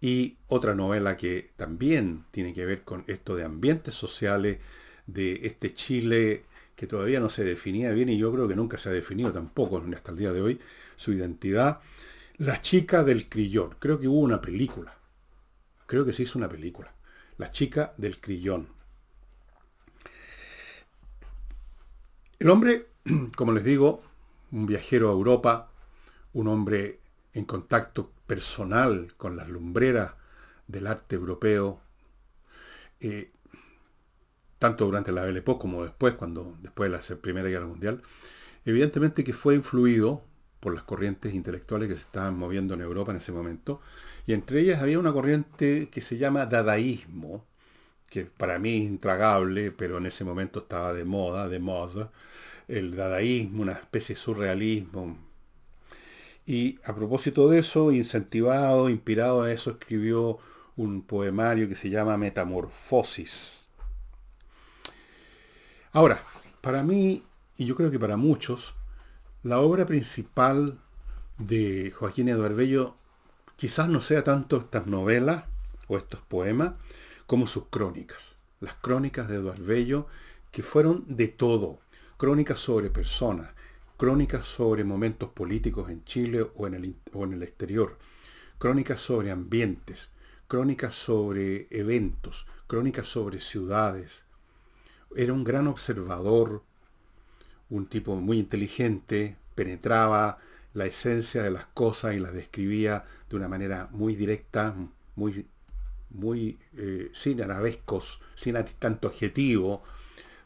Y 0.00 0.36
otra 0.48 0.74
novela 0.74 1.16
que 1.16 1.50
también 1.56 2.24
tiene 2.32 2.54
que 2.54 2.66
ver 2.66 2.82
con 2.82 3.04
esto 3.06 3.36
de 3.36 3.44
ambientes 3.44 3.94
sociales, 3.94 4.58
de 5.06 5.46
este 5.46 5.74
Chile 5.74 6.44
que 6.76 6.86
todavía 6.86 7.20
no 7.20 7.28
se 7.28 7.44
definía 7.44 7.92
bien 7.92 8.08
y 8.08 8.18
yo 8.18 8.32
creo 8.32 8.48
que 8.48 8.56
nunca 8.56 8.78
se 8.78 8.88
ha 8.88 8.92
definido 8.92 9.32
tampoco 9.32 9.82
hasta 9.94 10.10
el 10.10 10.18
día 10.18 10.32
de 10.32 10.40
hoy 10.40 10.60
su 10.96 11.12
identidad 11.12 11.80
la 12.38 12.60
chica 12.60 13.04
del 13.04 13.28
crillón. 13.28 13.76
Creo 13.78 14.00
que 14.00 14.08
hubo 14.08 14.20
una 14.20 14.40
película. 14.40 14.96
Creo 15.86 16.04
que 16.04 16.12
se 16.12 16.22
hizo 16.24 16.38
una 16.38 16.48
película. 16.48 16.94
La 17.38 17.50
chica 17.50 17.94
del 17.96 18.20
crillón. 18.20 18.68
El 22.38 22.50
hombre, 22.50 22.88
como 23.36 23.52
les 23.52 23.64
digo, 23.64 24.02
un 24.50 24.66
viajero 24.66 25.08
a 25.08 25.12
Europa, 25.12 25.70
un 26.32 26.48
hombre 26.48 27.00
en 27.34 27.44
contacto 27.44 28.12
personal 28.26 29.12
con 29.16 29.36
las 29.36 29.48
lumbreras 29.48 30.14
del 30.66 30.86
arte 30.86 31.16
europeo, 31.16 31.80
eh, 33.00 33.30
tanto 34.58 34.84
durante 34.84 35.12
la 35.12 35.24
Belle 35.24 35.40
Époque 35.40 35.60
como 35.60 35.84
después, 35.84 36.14
cuando, 36.14 36.56
después 36.60 36.90
de 36.90 36.96
la 36.96 37.20
Primera 37.20 37.48
Guerra 37.48 37.66
Mundial, 37.66 38.02
evidentemente 38.64 39.24
que 39.24 39.32
fue 39.32 39.54
influido 39.54 40.24
por 40.62 40.74
las 40.74 40.84
corrientes 40.84 41.34
intelectuales 41.34 41.88
que 41.88 41.96
se 41.96 42.02
estaban 42.02 42.38
moviendo 42.38 42.74
en 42.74 42.82
Europa 42.82 43.10
en 43.10 43.18
ese 43.18 43.32
momento. 43.32 43.80
Y 44.28 44.32
entre 44.32 44.60
ellas 44.60 44.80
había 44.80 45.00
una 45.00 45.12
corriente 45.12 45.88
que 45.90 46.00
se 46.00 46.18
llama 46.18 46.46
dadaísmo, 46.46 47.44
que 48.08 48.26
para 48.26 48.60
mí 48.60 48.76
es 48.76 48.84
intragable, 48.84 49.72
pero 49.72 49.98
en 49.98 50.06
ese 50.06 50.22
momento 50.22 50.60
estaba 50.60 50.92
de 50.92 51.04
moda, 51.04 51.48
de 51.48 51.58
moda, 51.58 52.12
el 52.68 52.94
dadaísmo, 52.94 53.62
una 53.62 53.72
especie 53.72 54.14
de 54.14 54.20
surrealismo. 54.20 55.18
Y 56.46 56.78
a 56.84 56.94
propósito 56.94 57.48
de 57.48 57.58
eso, 57.58 57.90
incentivado, 57.90 58.88
inspirado 58.88 59.42
a 59.42 59.50
eso, 59.50 59.72
escribió 59.72 60.38
un 60.76 61.02
poemario 61.02 61.68
que 61.68 61.74
se 61.74 61.90
llama 61.90 62.16
Metamorfosis. 62.16 63.66
Ahora, 65.90 66.22
para 66.60 66.84
mí, 66.84 67.24
y 67.56 67.66
yo 67.66 67.74
creo 67.74 67.90
que 67.90 67.98
para 67.98 68.16
muchos, 68.16 68.76
la 69.42 69.58
obra 69.58 69.86
principal 69.86 70.78
de 71.38 71.90
Joaquín 71.90 72.28
Eduardo 72.28 72.56
Bello 72.56 72.96
quizás 73.56 73.88
no 73.88 74.00
sea 74.00 74.22
tanto 74.22 74.58
estas 74.58 74.86
novelas 74.86 75.44
o 75.88 75.96
estos 75.96 76.20
poemas, 76.20 76.74
como 77.26 77.46
sus 77.46 77.66
crónicas. 77.66 78.36
Las 78.60 78.74
crónicas 78.74 79.28
de 79.28 79.36
Eduardo 79.36 79.64
Bello, 79.64 80.06
que 80.50 80.62
fueron 80.62 81.04
de 81.08 81.28
todo. 81.28 81.80
Crónicas 82.16 82.60
sobre 82.60 82.90
personas, 82.90 83.50
crónicas 83.96 84.46
sobre 84.46 84.84
momentos 84.84 85.30
políticos 85.30 85.90
en 85.90 86.04
Chile 86.04 86.46
o 86.54 86.66
en 86.68 86.74
el, 86.74 86.96
o 87.12 87.24
en 87.24 87.32
el 87.32 87.42
exterior, 87.42 87.98
crónicas 88.58 89.00
sobre 89.00 89.32
ambientes, 89.32 90.12
crónicas 90.46 90.94
sobre 90.94 91.66
eventos, 91.70 92.46
crónicas 92.68 93.08
sobre 93.08 93.40
ciudades. 93.40 94.24
Era 95.16 95.32
un 95.32 95.42
gran 95.42 95.66
observador, 95.66 96.62
un 97.72 97.86
tipo 97.86 98.16
muy 98.16 98.38
inteligente, 98.38 99.36
penetraba 99.54 100.38
la 100.74 100.84
esencia 100.84 101.42
de 101.42 101.50
las 101.50 101.64
cosas 101.64 102.14
y 102.14 102.18
las 102.18 102.34
describía 102.34 103.04
de 103.30 103.36
una 103.36 103.48
manera 103.48 103.88
muy 103.92 104.14
directa, 104.14 104.74
muy, 105.16 105.46
muy 106.10 106.58
eh, 106.76 107.10
sin 107.14 107.40
arabescos, 107.42 108.20
sin 108.34 108.56
tanto 108.78 109.08
adjetivo, 109.08 109.82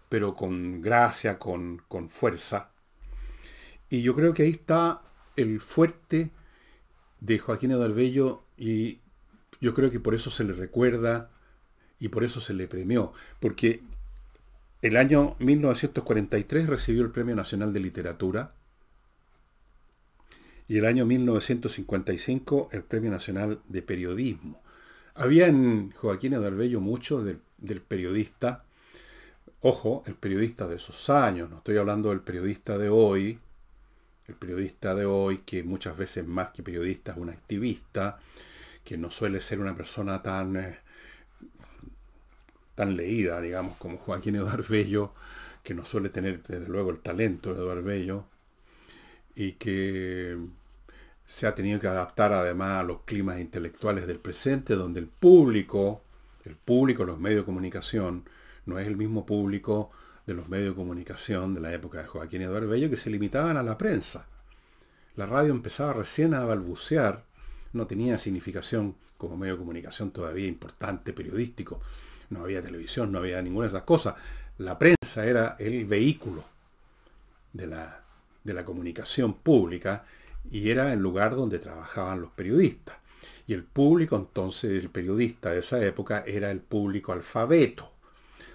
pero 0.09 0.37
con 0.37 0.81
gracia, 0.81 1.39
con, 1.39 1.83
con 1.89 2.09
fuerza. 2.09 2.71
Y 3.91 4.03
yo 4.03 4.15
creo 4.15 4.33
que 4.33 4.45
ahí 4.45 4.51
está 4.51 5.03
el 5.35 5.61
fuerte 5.61 6.31
de 7.21 7.39
Joaquín 7.41 7.73
Bello 7.93 8.45
y 8.57 9.01
yo 9.61 9.75
creo 9.75 9.91
que 9.91 9.99
por 9.99 10.15
eso 10.15 10.31
se 10.31 10.45
le 10.45 10.53
recuerda 10.53 11.31
y 11.99 12.09
por 12.09 12.23
eso 12.23 12.41
se 12.41 12.55
le 12.55 12.69
premió, 12.69 13.13
porque 13.41 13.83
el 14.83 14.97
año 14.97 15.37
1943 15.39 16.67
recibió 16.67 17.03
el 17.03 17.11
Premio 17.11 17.35
Nacional 17.35 17.73
de 17.73 17.81
Literatura 17.81 18.53
y 20.69 20.79
el 20.79 20.87
año 20.87 21.07
1955 21.07 22.71
el 22.73 22.83
Premio 22.83 23.11
Nacional 23.11 23.61
de 23.69 23.83
Periodismo. 23.83 24.63
Había 25.15 25.47
en 25.47 25.93
Joaquín 25.93 26.35
Bello 26.57 26.81
mucho 26.81 27.25
del, 27.25 27.41
del 27.59 27.81
periodista, 27.81 28.65
ojo, 29.61 30.03
el 30.07 30.15
periodista 30.15 30.67
de 30.67 30.77
esos 30.77 31.09
años, 31.09 31.49
no 31.49 31.59
estoy 31.59 31.79
hablando 31.79 32.11
del 32.11 32.21
periodista 32.21 32.77
de 32.77 32.89
hoy, 32.89 33.39
el 34.27 34.35
periodista 34.35 34.95
de 34.95 35.07
hoy 35.07 35.39
que 35.39 35.63
muchas 35.63 35.97
veces 35.97 36.27
más 36.27 36.51
que 36.51 36.63
periodista 36.63 37.13
es 37.13 37.19
un 37.19 37.31
activista, 37.31 38.19
que 38.85 38.99
no 38.99 39.11
suele 39.11 39.41
ser 39.41 39.61
una 39.61 39.75
persona 39.75 40.23
tan, 40.23 40.57
eh, 40.57 40.79
tan 42.77 42.97
leída, 42.97 43.41
digamos, 43.41 43.77
como 43.79 43.99
Joaquín 43.99 44.37
Eduardo 44.37 44.65
Bello, 44.69 45.13
que 45.65 45.75
no 45.75 45.85
suele 45.85 46.11
tener 46.11 46.45
desde 46.45 46.69
luego 46.69 46.91
el 46.91 47.01
talento 47.01 47.53
de 47.53 47.61
Eduardo 47.61 47.83
Bello, 47.83 48.25
y 49.35 49.53
que 49.55 50.39
se 51.27 51.49
ha 51.49 51.57
tenido 51.57 51.81
que 51.81 51.89
adaptar 51.89 52.33
además 52.33 52.81
a 52.81 52.83
los 52.85 53.01
climas 53.01 53.41
intelectuales 53.41 54.07
del 54.07 54.21
presente, 54.21 54.77
donde 54.77 55.01
el 55.01 55.09
público, 55.09 56.03
el 56.45 56.55
público, 56.55 57.05
los 57.05 57.19
medios 57.19 57.41
de 57.41 57.47
comunicación, 57.47 58.23
no 58.65 58.79
es 58.79 58.87
el 58.87 58.97
mismo 58.97 59.27
público 59.27 59.91
de 60.25 60.35
los 60.35 60.49
medios 60.49 60.71
de 60.71 60.77
comunicación 60.77 61.55
de 61.55 61.61
la 61.61 61.75
época 61.75 62.01
de 62.03 62.07
Joaquín 62.07 62.43
Eduardo 62.43 62.69
Bello, 62.69 62.89
que 62.89 62.97
se 62.97 63.11
limitaban 63.11 63.57
a 63.57 63.65
la 63.65 63.77
prensa. 63.77 64.27
La 65.17 65.27
radio 65.27 65.51
empezaba 65.51 65.93
recién 65.93 66.35
a 66.35 66.45
balbucear 66.45 67.25
no 67.77 67.87
tenía 67.87 68.19
significación 68.19 68.97
como 69.17 69.37
medio 69.37 69.55
de 69.55 69.61
comunicación 69.61 70.11
todavía 70.11 70.47
importante, 70.47 71.13
periodístico. 71.13 71.81
No 72.31 72.43
había 72.43 72.63
televisión, 72.63 73.13
no 73.13 73.19
había 73.19 73.41
ninguna 73.43 73.67
de 73.67 73.71
esas 73.71 73.83
cosas. 73.83 74.15
La 74.59 74.79
prensa 74.79 75.27
era 75.27 75.57
el 75.59 75.85
vehículo 75.85 76.45
de 77.53 77.67
la, 77.67 78.03
de 78.43 78.55
la 78.55 78.65
comunicación 78.65 79.35
pública 79.35 80.05
y 80.51 80.71
era 80.71 80.93
el 80.93 81.01
lugar 81.01 81.37
donde 81.37 81.59
trabajaban 81.59 82.21
los 82.21 82.31
periodistas. 82.33 82.97
Y 83.47 83.55
el 83.55 83.65
público 83.65 84.17
entonces, 84.17 84.73
el 84.73 84.91
periodista 84.91 85.51
de 85.51 85.61
esa 85.61 85.85
época, 85.85 86.25
era 86.27 86.51
el 86.51 86.61
público 86.61 87.13
alfabeto, 87.13 87.93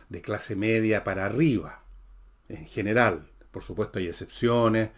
de 0.10 0.22
clase 0.22 0.56
media 0.56 1.04
para 1.04 1.26
arriba, 1.26 1.84
en 2.50 2.66
general. 2.66 3.28
Por 3.52 3.64
supuesto 3.64 4.00
hay 4.00 4.08
excepciones, 4.08 4.90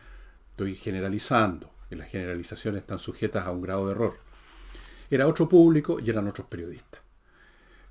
estoy 0.52 0.76
generalizando 0.76 1.74
las 1.96 2.10
generalizaciones 2.10 2.82
están 2.82 3.00
sujetas 3.00 3.46
a 3.46 3.52
un 3.52 3.62
grado 3.62 3.88
de 3.88 3.94
error. 3.94 4.18
Era 5.10 5.28
otro 5.28 5.48
público 5.48 6.00
y 6.00 6.10
eran 6.10 6.28
otros 6.28 6.48
periodistas. 6.48 7.02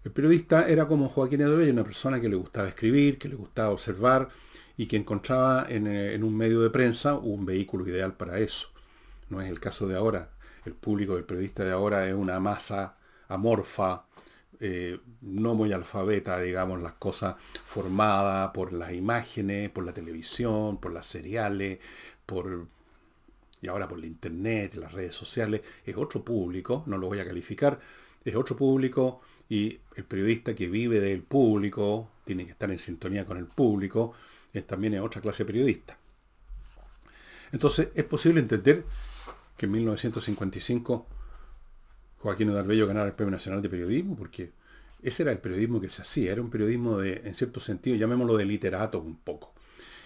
El 0.04 0.10
periodista 0.10 0.68
era 0.68 0.88
como 0.88 1.08
Joaquín 1.08 1.42
Edoy, 1.42 1.70
una 1.70 1.84
persona 1.84 2.20
que 2.20 2.28
le 2.28 2.36
gustaba 2.36 2.68
escribir, 2.68 3.18
que 3.18 3.28
le 3.28 3.36
gustaba 3.36 3.70
observar 3.70 4.28
y 4.76 4.86
que 4.86 4.96
encontraba 4.96 5.66
en, 5.68 5.86
eh, 5.86 6.14
en 6.14 6.24
un 6.24 6.36
medio 6.36 6.60
de 6.60 6.70
prensa 6.70 7.14
un 7.14 7.46
vehículo 7.46 7.86
ideal 7.86 8.14
para 8.14 8.38
eso. 8.38 8.68
No 9.28 9.40
es 9.40 9.48
el 9.48 9.60
caso 9.60 9.86
de 9.86 9.96
ahora. 9.96 10.30
El 10.64 10.74
público 10.74 11.14
del 11.14 11.24
periodista 11.24 11.64
de 11.64 11.72
ahora 11.72 12.08
es 12.08 12.14
una 12.14 12.40
masa 12.40 12.96
amorfa, 13.28 14.04
eh, 14.60 15.00
no 15.22 15.54
muy 15.54 15.72
alfabeta, 15.72 16.40
digamos, 16.40 16.80
las 16.80 16.92
cosas 16.94 17.36
formadas 17.64 18.50
por 18.52 18.72
las 18.72 18.92
imágenes, 18.92 19.70
por 19.70 19.84
la 19.84 19.92
televisión, 19.92 20.78
por 20.78 20.92
las 20.92 21.06
seriales, 21.06 21.78
por 22.26 22.66
y 23.60 23.68
ahora 23.68 23.88
por 23.88 23.98
la 23.98 24.06
internet, 24.06 24.74
las 24.74 24.92
redes 24.92 25.14
sociales, 25.14 25.62
es 25.86 25.96
otro 25.96 26.24
público, 26.24 26.82
no 26.86 26.98
lo 26.98 27.06
voy 27.06 27.20
a 27.20 27.24
calificar, 27.24 27.78
es 28.24 28.34
otro 28.34 28.56
público 28.56 29.20
y 29.48 29.80
el 29.96 30.04
periodista 30.04 30.54
que 30.54 30.68
vive 30.68 31.00
del 31.00 31.22
público, 31.22 32.08
tiene 32.24 32.44
que 32.46 32.52
estar 32.52 32.70
en 32.70 32.78
sintonía 32.78 33.26
con 33.26 33.36
el 33.36 33.46
público, 33.46 34.14
también 34.66 34.94
es 34.94 35.00
otra 35.00 35.20
clase 35.20 35.44
periodista. 35.44 35.96
Entonces 37.52 37.88
es 37.94 38.04
posible 38.04 38.40
entender 38.40 38.84
que 39.56 39.66
en 39.66 39.72
1955 39.72 41.06
Joaquín 42.18 42.50
Udarbello 42.50 42.86
ganara 42.86 43.06
el 43.08 43.14
Premio 43.14 43.32
Nacional 43.32 43.62
de 43.62 43.68
Periodismo, 43.68 44.16
porque 44.16 44.52
ese 45.02 45.22
era 45.24 45.32
el 45.32 45.38
periodismo 45.38 45.80
que 45.80 45.90
se 45.90 46.02
hacía, 46.02 46.32
era 46.32 46.40
un 46.40 46.50
periodismo 46.50 46.98
de, 46.98 47.22
en 47.24 47.34
cierto 47.34 47.60
sentido, 47.60 47.96
llamémoslo 47.96 48.36
de 48.36 48.44
literato 48.44 49.00
un 49.00 49.16
poco. 49.16 49.52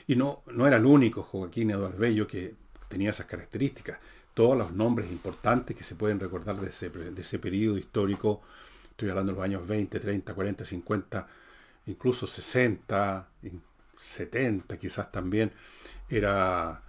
Y 0.06 0.16
no, 0.16 0.42
no 0.46 0.66
era 0.66 0.78
el 0.78 0.86
único 0.86 1.22
Joaquín 1.22 1.70
Eduardo 1.70 1.98
Bello 1.98 2.26
que 2.26 2.54
tenía 2.88 3.10
esas 3.10 3.26
características. 3.26 3.98
Todos 4.36 4.58
los 4.58 4.72
nombres 4.72 5.10
importantes 5.10 5.74
que 5.74 5.82
se 5.82 5.94
pueden 5.94 6.20
recordar 6.20 6.60
de 6.60 6.68
ese, 6.68 6.90
de 6.90 7.22
ese 7.22 7.38
periodo 7.38 7.78
histórico, 7.78 8.42
estoy 8.90 9.08
hablando 9.08 9.32
de 9.32 9.36
los 9.36 9.44
años 9.46 9.66
20, 9.66 9.98
30, 9.98 10.34
40, 10.34 10.66
50, 10.66 11.26
incluso 11.86 12.26
60, 12.26 13.30
70 13.96 14.76
quizás 14.76 15.10
también, 15.10 15.52
era, 16.10 16.82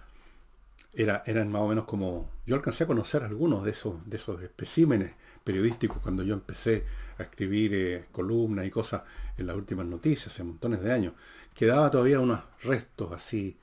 era, 0.92 1.22
eran 1.24 1.50
más 1.50 1.62
o 1.62 1.68
menos 1.68 1.86
como... 1.86 2.30
Yo 2.44 2.54
alcancé 2.54 2.84
a 2.84 2.86
conocer 2.86 3.24
algunos 3.24 3.64
de 3.64 3.70
esos, 3.70 3.94
de 4.04 4.18
esos 4.18 4.42
especímenes 4.42 5.12
periodísticos 5.42 6.02
cuando 6.02 6.22
yo 6.24 6.34
empecé 6.34 6.84
a 7.16 7.22
escribir 7.22 7.72
eh, 7.72 8.08
columnas 8.12 8.66
y 8.66 8.70
cosas 8.70 9.04
en 9.38 9.46
las 9.46 9.56
últimas 9.56 9.86
noticias, 9.86 10.26
hace 10.26 10.44
montones 10.44 10.82
de 10.82 10.92
años. 10.92 11.14
Quedaba 11.54 11.90
todavía 11.90 12.20
unos 12.20 12.40
restos 12.62 13.10
así 13.10 13.56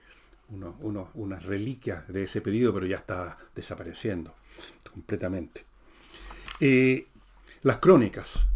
unas 0.50 1.44
reliquias 1.44 2.08
de 2.08 2.24
ese 2.24 2.42
periodo, 2.42 2.74
pero 2.74 2.86
ya 2.86 2.98
está 2.98 3.38
desapareciendo 3.56 4.34
completamente. 4.92 5.66
Eh, 6.60 7.08
las 7.62 7.78
crónicas, 7.78 8.48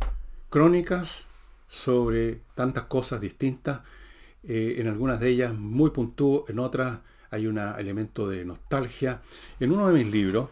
crónicas 0.49 1.25
sobre 1.67 2.41
tantas 2.55 2.83
cosas 2.83 3.19
distintas, 3.19 3.81
eh, 4.43 4.75
en 4.77 4.87
algunas 4.87 5.19
de 5.19 5.29
ellas 5.29 5.53
muy 5.53 5.89
puntúo, 5.89 6.45
en 6.47 6.59
otras 6.59 6.99
hay 7.31 7.47
un 7.47 7.57
elemento 7.57 8.27
de 8.27 8.45
nostalgia. 8.45 9.21
En 9.59 9.71
uno 9.71 9.87
de 9.87 10.03
mis 10.03 10.11
libros, 10.11 10.49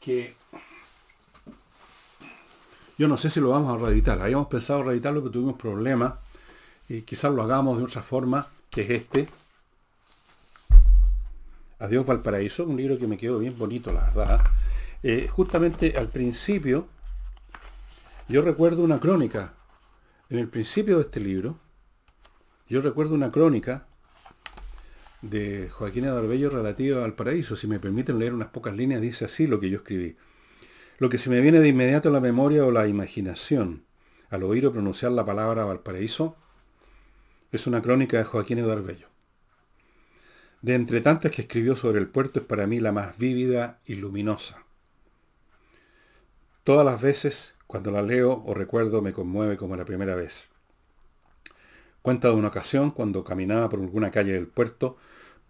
que 0.00 0.34
yo 2.98 3.08
no 3.08 3.16
sé 3.16 3.30
si 3.30 3.40
lo 3.40 3.50
vamos 3.50 3.74
a 3.74 3.84
reeditar. 3.84 4.20
Habíamos 4.20 4.46
pensado 4.46 4.82
reeditarlo, 4.82 5.20
pero 5.20 5.32
tuvimos 5.32 5.56
problemas. 5.56 6.14
Y 6.88 7.02
quizás 7.02 7.32
lo 7.32 7.42
hagamos 7.42 7.78
de 7.78 7.84
otra 7.84 8.02
forma, 8.02 8.48
que 8.70 8.82
es 8.82 8.90
este. 8.90 9.28
Adiós 11.78 12.06
Valparaíso, 12.06 12.64
un 12.64 12.76
libro 12.76 12.98
que 12.98 13.06
me 13.06 13.18
quedó 13.18 13.38
bien 13.38 13.56
bonito, 13.58 13.92
la 13.92 14.10
verdad. 14.10 14.40
Eh, 15.02 15.28
justamente 15.30 15.94
al 15.98 16.08
principio, 16.08 16.88
yo 18.28 18.40
recuerdo 18.42 18.82
una 18.82 18.98
crónica. 18.98 19.52
En 20.30 20.38
el 20.38 20.48
principio 20.48 20.96
de 20.96 21.02
este 21.02 21.20
libro, 21.20 21.58
yo 22.68 22.80
recuerdo 22.80 23.14
una 23.14 23.30
crónica 23.30 23.86
de 25.22 25.68
Joaquín 25.70 26.06
Adarbello 26.06 26.50
relativa 26.50 27.04
al 27.04 27.14
paraíso. 27.14 27.56
Si 27.56 27.66
me 27.66 27.78
permiten 27.78 28.18
leer 28.18 28.34
unas 28.34 28.48
pocas 28.48 28.74
líneas, 28.74 29.00
dice 29.00 29.26
así 29.26 29.46
lo 29.46 29.60
que 29.60 29.70
yo 29.70 29.76
escribí. 29.76 30.16
Lo 30.98 31.10
que 31.10 31.18
se 31.18 31.28
me 31.28 31.42
viene 31.42 31.60
de 31.60 31.68
inmediato 31.68 32.08
a 32.08 32.12
la 32.12 32.20
memoria 32.20 32.64
o 32.64 32.70
la 32.70 32.88
imaginación 32.88 33.84
al 34.30 34.42
oír 34.44 34.66
o 34.66 34.72
pronunciar 34.72 35.12
la 35.12 35.26
palabra 35.26 35.64
Valparaíso 35.64 36.36
es 37.52 37.66
una 37.66 37.82
crónica 37.82 38.16
de 38.16 38.24
Joaquín 38.24 38.58
Eduardo. 38.58 38.94
De 40.62 40.74
entre 40.74 41.02
tantas 41.02 41.32
que 41.32 41.42
escribió 41.42 41.76
sobre 41.76 42.00
el 42.00 42.08
puerto 42.08 42.40
es 42.40 42.46
para 42.46 42.66
mí 42.66 42.80
la 42.80 42.92
más 42.92 43.18
vívida 43.18 43.78
y 43.84 43.96
luminosa. 43.96 44.64
Todas 46.64 46.86
las 46.86 47.00
veces, 47.00 47.56
cuando 47.66 47.90
la 47.90 48.00
leo 48.00 48.42
o 48.46 48.54
recuerdo, 48.54 49.02
me 49.02 49.12
conmueve 49.12 49.58
como 49.58 49.76
la 49.76 49.84
primera 49.84 50.14
vez. 50.14 50.48
Cuenta 52.00 52.28
de 52.28 52.34
una 52.34 52.48
ocasión 52.48 52.90
cuando 52.90 53.22
caminaba 53.22 53.68
por 53.68 53.80
alguna 53.80 54.10
calle 54.10 54.32
del 54.32 54.48
puerto 54.48 54.96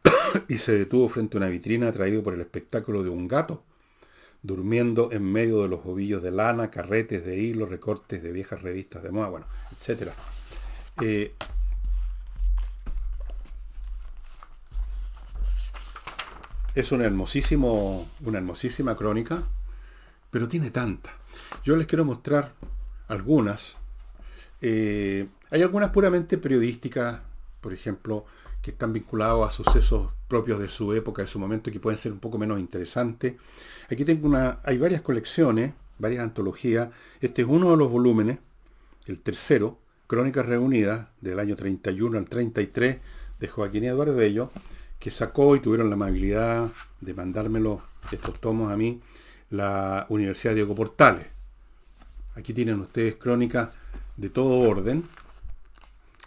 y 0.48 0.58
se 0.58 0.72
detuvo 0.76 1.08
frente 1.08 1.36
a 1.36 1.38
una 1.38 1.48
vitrina 1.48 1.88
atraído 1.88 2.24
por 2.24 2.34
el 2.34 2.40
espectáculo 2.40 3.04
de 3.04 3.10
un 3.10 3.28
gato 3.28 3.64
durmiendo 4.42 5.10
en 5.12 5.22
medio 5.24 5.62
de 5.62 5.68
los 5.68 5.80
ovillos 5.84 6.22
de 6.22 6.30
lana, 6.30 6.70
carretes 6.70 7.24
de 7.24 7.38
hilo, 7.38 7.66
recortes 7.66 8.22
de 8.22 8.32
viejas 8.32 8.62
revistas 8.62 9.02
de 9.02 9.10
moda, 9.10 9.28
bueno, 9.28 9.46
etc. 9.72 10.10
Eh, 11.02 11.34
es 16.74 16.92
un 16.92 17.02
hermosísimo, 17.02 18.08
una 18.24 18.38
hermosísima 18.38 18.94
crónica, 18.96 19.42
pero 20.30 20.46
tiene 20.46 20.70
tanta. 20.70 21.10
Yo 21.64 21.76
les 21.76 21.86
quiero 21.86 22.04
mostrar 22.04 22.52
algunas. 23.08 23.76
Eh, 24.60 25.26
hay 25.50 25.62
algunas 25.62 25.90
puramente 25.90 26.38
periodísticas, 26.38 27.20
por 27.60 27.72
ejemplo, 27.72 28.26
que 28.66 28.72
están 28.72 28.92
vinculados 28.92 29.46
a 29.46 29.50
sucesos 29.50 30.10
propios 30.26 30.58
de 30.58 30.68
su 30.68 30.92
época, 30.92 31.22
de 31.22 31.28
su 31.28 31.38
momento, 31.38 31.70
que 31.70 31.78
pueden 31.78 31.96
ser 31.96 32.10
un 32.10 32.18
poco 32.18 32.36
menos 32.36 32.58
interesantes. 32.58 33.34
Aquí 33.88 34.04
tengo 34.04 34.26
una, 34.26 34.58
hay 34.64 34.76
varias 34.76 35.02
colecciones, 35.02 35.72
varias 36.00 36.24
antologías. 36.24 36.88
Este 37.20 37.42
es 37.42 37.48
uno 37.48 37.70
de 37.70 37.76
los 37.76 37.88
volúmenes, 37.88 38.40
el 39.06 39.20
tercero, 39.20 39.78
Crónicas 40.08 40.46
Reunidas, 40.46 41.06
del 41.20 41.38
año 41.38 41.54
31 41.54 42.18
al 42.18 42.28
33, 42.28 42.98
de 43.38 43.46
Joaquín 43.46 43.84
Eduardo 43.84 44.16
Bello, 44.16 44.50
que 44.98 45.12
sacó 45.12 45.54
y 45.54 45.60
tuvieron 45.60 45.88
la 45.88 45.94
amabilidad 45.94 46.68
de 47.00 47.14
mandármelo 47.14 47.82
estos 48.10 48.40
tomos 48.40 48.72
a 48.72 48.76
mí, 48.76 49.00
la 49.48 50.06
Universidad 50.08 50.56
Diego 50.56 50.74
Portales. 50.74 51.28
Aquí 52.34 52.52
tienen 52.52 52.80
ustedes 52.80 53.14
crónicas 53.14 53.76
de 54.16 54.28
todo 54.28 54.68
orden. 54.68 55.04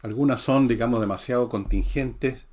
Algunas 0.02 0.42
son, 0.42 0.68
digamos, 0.68 1.02
demasiado 1.02 1.50
contingentes, 1.50 2.46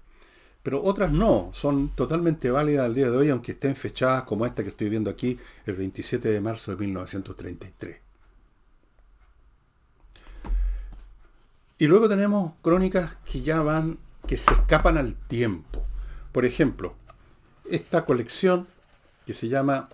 pero 0.63 0.83
otras 0.83 1.13
no, 1.13 1.51
son 1.53 1.91
totalmente 1.91 2.51
válidas 2.51 2.87
al 2.87 2.95
día 2.95 3.09
de 3.09 3.17
hoy, 3.17 3.31
aunque 3.31 3.53
estén 3.53 3.77
fechadas 3.77 4.25
como 4.25 4.47
esta 4.47 4.65
que 4.65 4.71
estoy 4.71 4.89
viendo 4.89 5.11
aquí, 5.11 5.39
el 5.65 5.77
27 5.77 6.29
de 6.29 6.41
marzo 6.41 6.73
de 6.73 6.77
1933. 6.79 7.99
Y 11.79 11.87
luego 11.87 12.09
tenemos 12.09 12.55
crónicas 12.63 13.17
que 13.31 13.43
ya 13.43 13.61
van, 13.61 13.99
que 14.27 14.39
se 14.39 14.53
escapan 14.53 14.99
al 14.99 15.15
tiempo. 15.15 15.85
Por 16.33 16.45
ejemplo, 16.45 16.97
esta 17.71 18.05
colección 18.05 18.67
que 19.25 19.35
se 19.35 19.49
llama, 19.49 19.89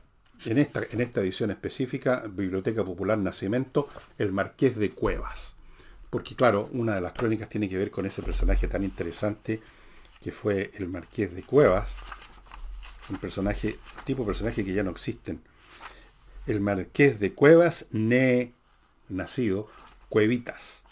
en 0.46 0.58
esta, 0.58 0.82
en 0.90 1.00
esta 1.00 1.20
edición 1.20 1.50
específica, 1.50 2.24
Biblioteca 2.28 2.84
Popular 2.84 3.18
Nacimiento, 3.18 3.88
El 4.16 4.32
Marqués 4.32 4.76
de 4.76 4.90
Cuevas. 4.92 5.56
Porque 6.12 6.37
claro, 6.37 6.68
una 6.75 6.94
de 6.94 7.01
las 7.01 7.14
crónicas 7.14 7.48
tiene 7.48 7.70
que 7.70 7.79
ver 7.79 7.90
con 7.90 8.05
ese 8.05 8.22
personaje 8.22 8.68
tan 8.68 8.85
interesante 8.85 9.62
que 10.20 10.31
fue 10.31 10.70
el 10.75 10.90
Marqués 10.90 11.35
de 11.35 11.42
Cuevas, 11.42 11.96
un 13.09 13.16
personaje, 13.16 13.79
tipo 14.05 14.20
de 14.20 14.27
personaje 14.27 14.62
que 14.62 14.75
ya 14.75 14.83
no 14.83 14.90
existen. 14.90 15.40
El 16.46 16.61
Marqués 16.61 17.18
de 17.18 17.33
Cuevas, 17.33 17.87
ne, 17.92 18.53
nacido, 19.09 19.70
Cuevitas. 20.11 20.83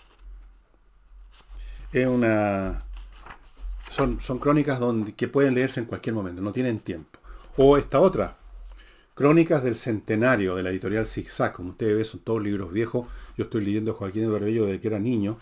Es 1.92 2.06
una. 2.06 2.82
Son, 3.90 4.22
son 4.22 4.38
crónicas 4.38 4.80
donde, 4.80 5.12
que 5.12 5.28
pueden 5.28 5.52
leerse 5.54 5.80
en 5.80 5.86
cualquier 5.86 6.14
momento, 6.14 6.40
no 6.40 6.52
tienen 6.52 6.78
tiempo. 6.78 7.18
O 7.58 7.76
esta 7.76 8.00
otra, 8.00 8.38
Crónicas 9.20 9.62
del 9.62 9.76
Centenario 9.76 10.54
de 10.54 10.62
la 10.62 10.70
editorial 10.70 11.04
Zigzag. 11.04 11.52
Como 11.52 11.72
ustedes 11.72 11.94
ven, 11.94 12.04
son 12.06 12.20
todos 12.20 12.42
libros 12.42 12.72
viejos. 12.72 13.06
Yo 13.36 13.44
estoy 13.44 13.62
leyendo 13.62 13.92
Joaquín 13.92 14.22
de 14.22 14.28
Barbello 14.28 14.64
desde 14.64 14.80
que 14.80 14.88
era 14.88 14.98
niño, 14.98 15.38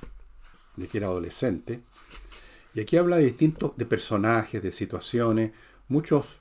de 0.75 0.89
que 0.89 0.99
era 0.99 1.07
adolescente. 1.07 1.83
Y 2.75 2.81
aquí 2.81 2.97
habla 2.97 3.19
de 3.19 3.27
distintos, 3.27 3.77
de 3.77 3.87
personajes, 3.87 4.61
de 4.61 4.73
situaciones, 4.73 5.53
muchos, 5.87 6.41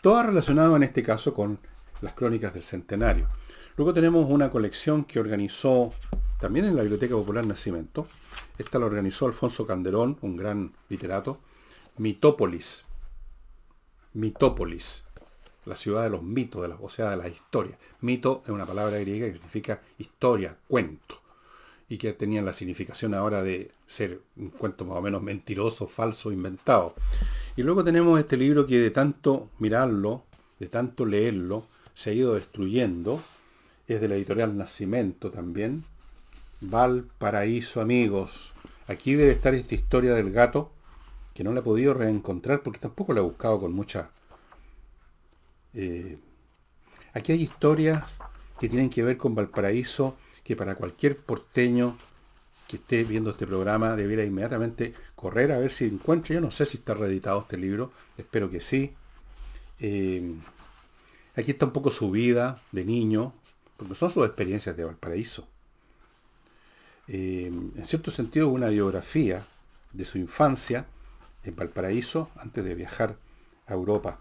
todas 0.00 0.26
relacionadas 0.26 0.76
en 0.76 0.84
este 0.84 1.02
caso 1.02 1.34
con 1.34 1.58
las 2.02 2.12
crónicas 2.12 2.54
del 2.54 2.62
centenario. 2.62 3.28
Luego 3.76 3.92
tenemos 3.92 4.30
una 4.30 4.48
colección 4.52 5.02
que 5.06 5.18
organizó 5.18 5.92
también 6.38 6.66
en 6.66 6.76
la 6.76 6.82
Biblioteca 6.82 7.16
Popular 7.16 7.44
Nacimiento. 7.44 8.06
Esta 8.58 8.78
la 8.78 8.86
organizó 8.86 9.26
Alfonso 9.26 9.66
Canderón, 9.66 10.18
un 10.20 10.36
gran 10.36 10.72
literato. 10.88 11.40
Mitópolis. 11.96 12.84
Mitópolis. 14.12 15.05
La 15.66 15.76
ciudad 15.76 16.04
de 16.04 16.10
los 16.10 16.22
mitos, 16.22 16.62
de 16.62 16.68
la, 16.68 16.76
o 16.80 16.88
sea, 16.88 17.10
de 17.10 17.16
la 17.16 17.28
historia. 17.28 17.76
Mito 18.00 18.40
es 18.44 18.50
una 18.50 18.64
palabra 18.64 18.98
griega 18.98 19.26
que 19.26 19.34
significa 19.34 19.82
historia, 19.98 20.56
cuento 20.66 21.26
y 21.88 21.98
que 21.98 22.12
tenían 22.12 22.44
la 22.44 22.52
significación 22.52 23.14
ahora 23.14 23.42
de 23.42 23.70
ser 23.86 24.20
un 24.36 24.48
cuento 24.50 24.84
más 24.84 24.98
o 24.98 25.02
menos 25.02 25.22
mentiroso, 25.22 25.86
falso, 25.86 26.32
inventado. 26.32 26.94
Y 27.56 27.62
luego 27.62 27.84
tenemos 27.84 28.18
este 28.18 28.36
libro 28.36 28.66
que 28.66 28.78
de 28.78 28.90
tanto 28.90 29.48
mirarlo, 29.58 30.24
de 30.58 30.68
tanto 30.68 31.06
leerlo, 31.06 31.64
se 31.94 32.10
ha 32.10 32.12
ido 32.12 32.34
destruyendo. 32.34 33.20
Es 33.88 34.00
de 34.00 34.08
la 34.08 34.16
editorial 34.16 34.56
Nacimiento 34.56 35.30
también. 35.30 35.84
Valparaíso, 36.60 37.80
amigos. 37.80 38.52
Aquí 38.88 39.14
debe 39.14 39.32
estar 39.32 39.54
esta 39.54 39.74
historia 39.74 40.14
del 40.14 40.32
gato, 40.32 40.70
que 41.34 41.44
no 41.44 41.52
la 41.52 41.60
he 41.60 41.62
podido 41.62 41.94
reencontrar 41.94 42.62
porque 42.62 42.78
tampoco 42.78 43.12
la 43.12 43.20
he 43.20 43.24
buscado 43.24 43.60
con 43.60 43.72
mucha... 43.72 44.10
Eh, 45.76 46.16
aquí 47.12 47.32
hay 47.32 47.42
historias 47.42 48.18
que 48.58 48.68
tienen 48.68 48.88
que 48.88 49.02
ver 49.02 49.18
con 49.18 49.34
Valparaíso 49.34 50.16
que 50.42 50.56
para 50.56 50.74
cualquier 50.74 51.18
porteño 51.18 51.96
que 52.66 52.76
esté 52.76 53.04
viendo 53.04 53.30
este 53.30 53.46
programa 53.46 53.94
debiera 53.94 54.24
inmediatamente 54.24 54.94
correr 55.14 55.52
a 55.52 55.58
ver 55.58 55.70
si 55.70 55.84
encuentra. 55.84 56.34
Yo 56.34 56.40
no 56.40 56.50
sé 56.50 56.64
si 56.64 56.78
está 56.78 56.94
reeditado 56.94 57.42
este 57.42 57.58
libro, 57.58 57.92
espero 58.16 58.50
que 58.50 58.60
sí. 58.60 58.92
Eh, 59.78 60.34
aquí 61.36 61.50
está 61.52 61.66
un 61.66 61.72
poco 61.72 61.90
su 61.90 62.10
vida 62.10 62.60
de 62.72 62.84
niño, 62.84 63.34
porque 63.76 63.94
son 63.94 64.10
sus 64.10 64.26
experiencias 64.26 64.76
de 64.76 64.84
Valparaíso. 64.84 65.46
Eh, 67.08 67.46
en 67.46 67.86
cierto 67.86 68.10
sentido, 68.10 68.48
una 68.48 68.68
biografía 68.68 69.44
de 69.92 70.04
su 70.04 70.18
infancia 70.18 70.86
en 71.44 71.54
Valparaíso 71.54 72.30
antes 72.36 72.64
de 72.64 72.74
viajar 72.74 73.16
a 73.66 73.74
Europa. 73.74 74.18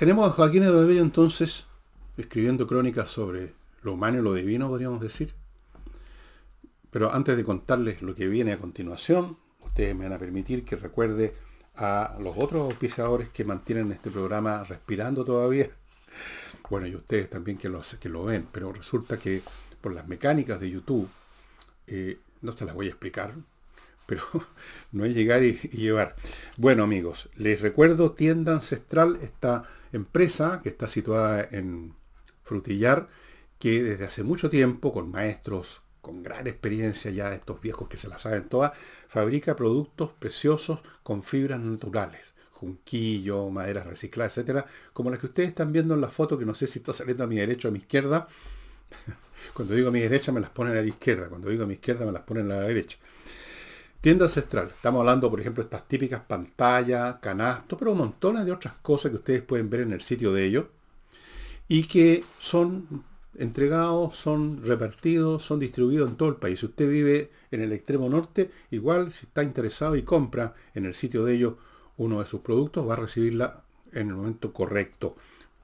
Tenemos 0.00 0.26
a 0.26 0.32
Joaquín 0.32 0.62
Eduardo 0.62 0.92
entonces 0.92 1.66
escribiendo 2.16 2.66
crónicas 2.66 3.10
sobre 3.10 3.52
lo 3.82 3.92
humano 3.92 4.18
y 4.18 4.22
lo 4.22 4.32
divino, 4.32 4.66
podríamos 4.68 4.98
decir. 4.98 5.34
Pero 6.90 7.12
antes 7.12 7.36
de 7.36 7.44
contarles 7.44 8.00
lo 8.00 8.14
que 8.14 8.26
viene 8.26 8.54
a 8.54 8.56
continuación, 8.56 9.36
ustedes 9.60 9.94
me 9.94 10.04
van 10.04 10.14
a 10.14 10.18
permitir 10.18 10.64
que 10.64 10.76
recuerde 10.76 11.34
a 11.76 12.16
los 12.18 12.34
otros 12.38 12.62
auspiciadores 12.62 13.28
que 13.28 13.44
mantienen 13.44 13.92
este 13.92 14.10
programa 14.10 14.64
respirando 14.64 15.22
todavía. 15.22 15.68
Bueno, 16.70 16.86
y 16.86 16.96
ustedes 16.96 17.28
también 17.28 17.58
que 17.58 17.68
lo, 17.68 17.82
que 18.00 18.08
lo 18.08 18.24
ven, 18.24 18.48
pero 18.50 18.72
resulta 18.72 19.18
que 19.18 19.42
por 19.82 19.92
las 19.92 20.08
mecánicas 20.08 20.58
de 20.60 20.70
YouTube, 20.70 21.10
eh, 21.88 22.18
no 22.40 22.52
se 22.52 22.64
las 22.64 22.74
voy 22.74 22.86
a 22.86 22.90
explicar, 22.92 23.34
pero 24.06 24.22
no 24.92 25.04
es 25.04 25.14
llegar 25.14 25.44
y, 25.44 25.58
llevar. 25.72 26.16
Bueno 26.56 26.84
amigos, 26.84 27.28
les 27.36 27.60
recuerdo, 27.60 28.12
Tienda 28.12 28.54
Ancestral 28.54 29.16
está 29.16 29.68
empresa 29.92 30.60
que 30.62 30.68
está 30.68 30.88
situada 30.88 31.46
en 31.50 31.94
Frutillar, 32.42 33.08
que 33.58 33.82
desde 33.82 34.06
hace 34.06 34.22
mucho 34.22 34.50
tiempo, 34.50 34.92
con 34.92 35.10
maestros 35.10 35.82
con 36.00 36.22
gran 36.22 36.46
experiencia 36.46 37.10
ya, 37.10 37.32
estos 37.34 37.60
viejos 37.60 37.88
que 37.88 37.96
se 37.96 38.08
la 38.08 38.18
saben 38.18 38.48
todas, 38.48 38.72
fabrica 39.08 39.56
productos 39.56 40.12
preciosos 40.12 40.80
con 41.02 41.22
fibras 41.22 41.60
naturales, 41.60 42.32
junquillo, 42.52 43.50
maderas 43.50 43.86
recicladas, 43.86 44.36
etcétera, 44.38 44.66
como 44.92 45.10
las 45.10 45.18
que 45.18 45.26
ustedes 45.26 45.50
están 45.50 45.72
viendo 45.72 45.94
en 45.94 46.00
la 46.00 46.08
foto, 46.08 46.38
que 46.38 46.46
no 46.46 46.54
sé 46.54 46.66
si 46.66 46.78
está 46.78 46.92
saliendo 46.92 47.24
a 47.24 47.26
mi 47.26 47.36
derecha 47.36 47.68
o 47.68 47.70
a 47.70 47.72
mi 47.72 47.80
izquierda. 47.80 48.28
Cuando 49.54 49.74
digo 49.74 49.88
a 49.88 49.92
mi 49.92 50.00
derecha 50.00 50.32
me 50.32 50.40
las 50.40 50.50
ponen 50.50 50.76
a 50.76 50.82
la 50.82 50.86
izquierda, 50.86 51.28
cuando 51.28 51.48
digo 51.48 51.64
a 51.64 51.66
mi 51.66 51.74
izquierda 51.74 52.04
me 52.04 52.12
las 52.12 52.22
ponen 52.22 52.52
a 52.52 52.56
la 52.56 52.62
derecha. 52.62 52.98
Tienda 54.00 54.24
ancestral. 54.24 54.68
Estamos 54.68 55.00
hablando, 55.00 55.28
por 55.28 55.40
ejemplo, 55.40 55.62
de 55.62 55.66
estas 55.66 55.86
típicas 55.86 56.22
pantallas, 56.26 57.16
canastos, 57.20 57.78
pero 57.78 57.94
montones 57.94 58.46
de 58.46 58.52
otras 58.52 58.74
cosas 58.78 59.10
que 59.10 59.18
ustedes 59.18 59.42
pueden 59.42 59.68
ver 59.68 59.82
en 59.82 59.92
el 59.92 60.00
sitio 60.00 60.32
de 60.32 60.46
ellos 60.46 60.64
y 61.68 61.82
que 61.82 62.24
son 62.38 63.04
entregados, 63.36 64.16
son 64.16 64.64
repartidos, 64.64 65.44
son 65.44 65.60
distribuidos 65.60 66.08
en 66.08 66.16
todo 66.16 66.30
el 66.30 66.36
país. 66.36 66.60
Si 66.60 66.66
usted 66.66 66.88
vive 66.88 67.30
en 67.50 67.60
el 67.60 67.72
extremo 67.72 68.08
norte, 68.08 68.50
igual 68.70 69.12
si 69.12 69.26
está 69.26 69.42
interesado 69.42 69.94
y 69.96 70.02
compra 70.02 70.54
en 70.74 70.86
el 70.86 70.94
sitio 70.94 71.22
de 71.26 71.34
ellos 71.34 71.54
uno 71.98 72.20
de 72.20 72.26
sus 72.26 72.40
productos, 72.40 72.88
va 72.88 72.94
a 72.94 72.96
recibirla 72.96 73.64
en 73.92 74.08
el 74.08 74.14
momento 74.14 74.54
correcto. 74.54 75.14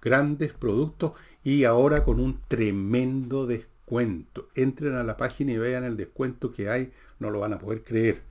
Grandes 0.03 0.53
productos 0.53 1.13
y 1.43 1.65
ahora 1.65 2.05
con 2.05 2.21
un 2.21 2.39
tremendo 2.49 3.47
descuento. 3.47 4.49
Entren 4.55 4.95
a 4.95 5.05
la 5.05 5.17
página 5.17 5.53
y 5.53 5.57
vean 5.57 5.85
el 5.85 5.97
descuento 5.97 6.53
que 6.53 6.69
hay, 6.69 6.93
no 7.19 7.31
lo 7.31 7.41
van 7.41 7.55
a 7.55 7.59
poder 7.59 7.83
creer. 7.83 8.23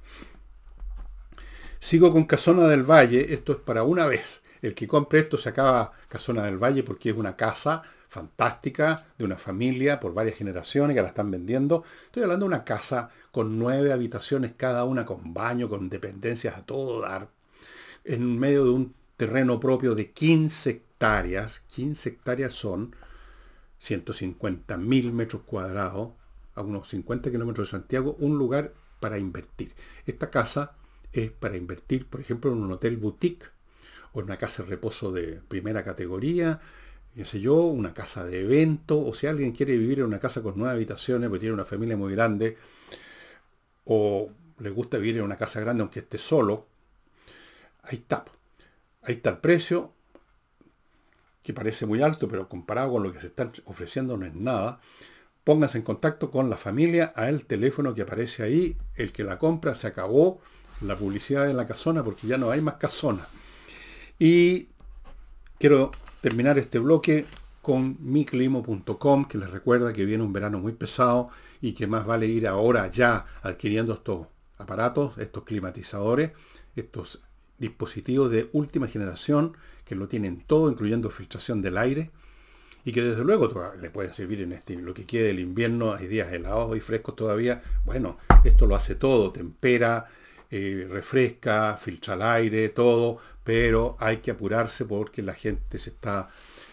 Sigo 1.79 2.11
con 2.11 2.25
Casona 2.25 2.67
del 2.67 2.83
Valle, 2.83 3.33
esto 3.33 3.51
es 3.51 3.57
para 3.59 3.83
una 3.83 4.07
vez. 4.07 4.41
El 4.61 4.73
que 4.73 4.87
compre 4.87 5.19
esto 5.19 5.37
se 5.37 5.49
acaba 5.49 5.91
Casona 6.07 6.43
del 6.43 6.57
Valle 6.57 6.83
porque 6.83 7.11
es 7.11 7.15
una 7.15 7.35
casa 7.35 7.83
fantástica 8.07 9.05
de 9.17 9.25
una 9.25 9.35
familia 9.35 9.99
por 9.99 10.13
varias 10.13 10.37
generaciones 10.37 10.95
que 10.95 11.01
la 11.01 11.09
están 11.09 11.29
vendiendo. 11.29 11.83
Estoy 12.05 12.23
hablando 12.23 12.45
de 12.45 12.47
una 12.47 12.63
casa 12.63 13.09
con 13.31 13.59
nueve 13.59 13.91
habitaciones 13.91 14.53
cada 14.55 14.85
una, 14.85 15.05
con 15.05 15.33
baño, 15.33 15.69
con 15.69 15.89
dependencias 15.89 16.57
a 16.57 16.65
todo 16.65 17.01
dar, 17.01 17.29
en 18.05 18.39
medio 18.39 18.63
de 18.63 18.69
un 18.69 18.95
terreno 19.17 19.59
propio 19.59 19.95
de 19.95 20.11
15 20.11 20.69
hectáreas. 20.69 21.61
15 21.67 22.09
hectáreas 22.09 22.53
son 22.53 22.95
150 23.77 24.77
mil 24.77 25.11
metros 25.11 25.43
cuadrados, 25.43 26.13
a 26.55 26.61
unos 26.61 26.89
50 26.89 27.31
kilómetros 27.31 27.67
de 27.67 27.71
Santiago, 27.71 28.15
un 28.19 28.37
lugar 28.37 28.73
para 28.99 29.17
invertir. 29.19 29.73
Esta 30.05 30.29
casa 30.29 30.75
es 31.11 31.31
para 31.31 31.57
invertir, 31.57 32.07
por 32.07 32.21
ejemplo, 32.21 32.51
en 32.51 32.57
un 32.57 32.71
hotel 32.71 32.97
boutique 32.97 33.45
o 34.13 34.19
en 34.19 34.25
una 34.25 34.37
casa 34.37 34.63
de 34.63 34.69
reposo 34.69 35.11
de 35.11 35.41
primera 35.47 35.83
categoría, 35.83 36.61
qué 37.13 37.25
sé 37.25 37.39
yo, 37.39 37.55
una 37.55 37.93
casa 37.93 38.25
de 38.25 38.41
evento, 38.41 38.99
o 38.99 39.13
si 39.13 39.27
alguien 39.27 39.51
quiere 39.51 39.77
vivir 39.77 39.99
en 39.99 40.05
una 40.05 40.19
casa 40.19 40.41
con 40.41 40.53
nueve 40.57 40.73
habitaciones, 40.73 41.29
porque 41.29 41.41
tiene 41.41 41.53
una 41.53 41.65
familia 41.65 41.97
muy 41.97 42.13
grande, 42.13 42.57
o 43.85 44.29
le 44.59 44.69
gusta 44.69 44.97
vivir 44.97 45.17
en 45.17 45.23
una 45.23 45.37
casa 45.37 45.59
grande 45.59 45.81
aunque 45.81 45.99
esté 45.99 46.17
solo, 46.17 46.67
ahí 47.83 47.97
está. 47.97 48.25
Ahí 49.03 49.15
está 49.15 49.29
el 49.29 49.37
precio, 49.37 49.93
que 51.43 51.53
parece 51.53 51.85
muy 51.85 52.01
alto, 52.01 52.27
pero 52.27 52.49
comparado 52.49 52.93
con 52.93 53.03
lo 53.03 53.13
que 53.13 53.19
se 53.19 53.27
están 53.27 53.51
ofreciendo 53.65 54.17
no 54.17 54.25
es 54.25 54.33
nada. 54.33 54.79
Pónganse 55.45 55.77
en 55.77 55.83
contacto 55.83 56.31
con 56.31 56.49
la 56.49 56.57
familia 56.57 57.13
a 57.15 57.29
el 57.29 57.45
teléfono 57.45 57.93
que 57.93 58.01
aparece 58.01 58.43
ahí. 58.43 58.75
El 58.95 59.13
que 59.13 59.23
la 59.23 59.39
compra 59.39 59.75
se 59.75 59.87
acabó 59.87 60.41
la 60.81 60.97
publicidad 60.97 61.49
en 61.49 61.55
la 61.55 61.67
casona 61.67 62.03
porque 62.03 62.27
ya 62.27 62.37
no 62.37 62.49
hay 62.49 62.61
más 62.61 62.73
casona. 62.73 63.25
Y 64.19 64.69
quiero 65.59 65.91
terminar 66.21 66.57
este 66.57 66.79
bloque 66.79 67.25
con 67.61 67.97
miclimo.com, 67.99 69.25
que 69.25 69.37
les 69.37 69.51
recuerda 69.51 69.93
que 69.93 70.05
viene 70.05 70.23
un 70.23 70.33
verano 70.33 70.59
muy 70.59 70.73
pesado 70.73 71.29
y 71.61 71.73
que 71.73 71.87
más 71.87 72.05
vale 72.05 72.25
ir 72.27 72.47
ahora 72.47 72.89
ya 72.89 73.25
adquiriendo 73.43 73.93
estos 73.93 74.27
aparatos, 74.57 75.17
estos 75.19 75.43
climatizadores, 75.43 76.31
estos 76.75 77.21
dispositivos 77.59 78.31
de 78.31 78.49
última 78.53 78.87
generación 78.87 79.55
que 79.85 79.95
lo 79.95 80.07
tienen 80.07 80.43
todo, 80.45 80.71
incluyendo 80.71 81.09
filtración 81.09 81.61
del 81.61 81.77
aire, 81.77 82.11
y 82.85 82.91
que 82.91 83.01
desde 83.01 83.23
luego 83.23 83.51
le 83.81 83.89
pueden 83.89 84.13
servir 84.13 84.41
en 84.41 84.53
este, 84.53 84.75
lo 84.75 84.93
que 84.93 85.05
quede 85.05 85.27
del 85.27 85.39
invierno, 85.39 85.93
hay 85.93 86.05
días 86.05 86.31
helados 86.31 86.77
y 86.77 86.79
frescos 86.79 87.15
todavía. 87.15 87.63
Bueno, 87.83 88.19
esto 88.43 88.67
lo 88.67 88.75
hace 88.75 88.93
todo, 88.93 89.31
tempera, 89.31 90.05
eh, 90.51 90.87
refresca, 90.87 91.77
filtra 91.81 92.13
el 92.13 92.21
aire, 92.21 92.69
todo, 92.69 93.17
pero 93.43 93.97
hay 93.99 94.17
que 94.17 94.29
apurarse 94.29 94.85
porque 94.85 95.23
la 95.23 95.33
gente 95.33 95.79
se 95.79 95.89
está, 95.89 96.29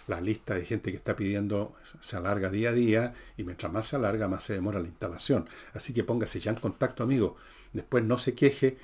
la 0.06 0.20
lista 0.20 0.54
de 0.54 0.66
gente 0.66 0.90
que 0.90 0.98
está 0.98 1.16
pidiendo 1.16 1.72
se 2.00 2.16
alarga 2.16 2.50
día 2.50 2.68
a 2.68 2.72
día 2.72 3.14
y 3.38 3.44
mientras 3.44 3.72
más 3.72 3.86
se 3.86 3.96
alarga, 3.96 4.28
más 4.28 4.44
se 4.44 4.52
demora 4.52 4.80
la 4.80 4.88
instalación. 4.88 5.48
Así 5.72 5.94
que 5.94 6.04
póngase 6.04 6.40
ya 6.40 6.50
en 6.50 6.58
contacto, 6.58 7.02
amigo. 7.02 7.36
Después 7.72 8.04
no 8.04 8.18
se 8.18 8.34
queje 8.34 8.76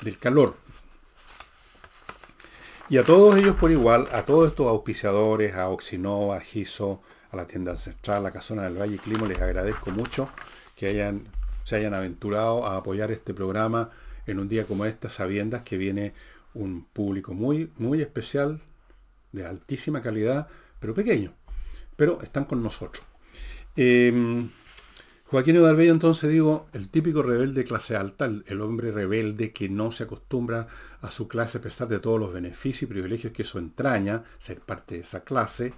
del 0.00 0.18
calor. 0.18 0.56
Y 2.90 2.98
a 2.98 3.02
todos 3.02 3.36
ellos 3.36 3.56
por 3.56 3.70
igual, 3.70 4.08
a 4.12 4.22
todos 4.22 4.50
estos 4.50 4.66
auspiciadores, 4.66 5.54
a 5.54 5.70
Oxinova, 5.70 6.36
a 6.36 6.40
Giso, 6.40 7.00
a 7.30 7.36
la 7.36 7.46
tienda 7.46 7.72
ancestral, 7.72 8.18
a 8.18 8.20
la 8.20 8.30
casona 8.30 8.64
del 8.64 8.78
Valle 8.78 8.98
Climo, 8.98 9.26
les 9.26 9.40
agradezco 9.40 9.90
mucho 9.90 10.28
que 10.76 10.88
hayan, 10.88 11.24
se 11.64 11.76
hayan 11.76 11.94
aventurado 11.94 12.66
a 12.66 12.76
apoyar 12.76 13.10
este 13.10 13.32
programa 13.32 13.90
en 14.26 14.38
un 14.38 14.48
día 14.48 14.64
como 14.64 14.84
este, 14.84 15.08
sabiendas 15.08 15.62
que 15.62 15.78
viene 15.78 16.12
un 16.52 16.84
público 16.84 17.32
muy, 17.32 17.72
muy 17.78 18.02
especial, 18.02 18.60
de 19.32 19.46
altísima 19.46 20.02
calidad, 20.02 20.48
pero 20.78 20.94
pequeño. 20.94 21.32
Pero 21.96 22.20
están 22.20 22.44
con 22.44 22.62
nosotros. 22.62 23.04
Eh, 23.76 24.46
Joaquín 25.34 25.58
Udalbello 25.58 25.90
entonces 25.90 26.30
digo, 26.30 26.68
el 26.72 26.88
típico 26.90 27.20
rebelde 27.20 27.64
clase 27.64 27.96
alta, 27.96 28.26
el, 28.26 28.60
hombre 28.60 28.92
rebelde 28.92 29.52
que 29.52 29.68
no 29.68 29.90
se 29.90 30.04
acostumbra 30.04 30.68
a 31.00 31.10
su 31.10 31.26
clase 31.26 31.58
a 31.58 31.60
pesar 31.60 31.88
de 31.88 31.98
todos 31.98 32.20
los 32.20 32.32
beneficios 32.32 32.82
y 32.82 32.86
privilegios 32.86 33.32
que 33.32 33.42
eso 33.42 33.58
entraña, 33.58 34.22
ser 34.38 34.60
parte 34.60 34.94
de 34.94 35.00
esa 35.00 35.24
clase, 35.24 35.74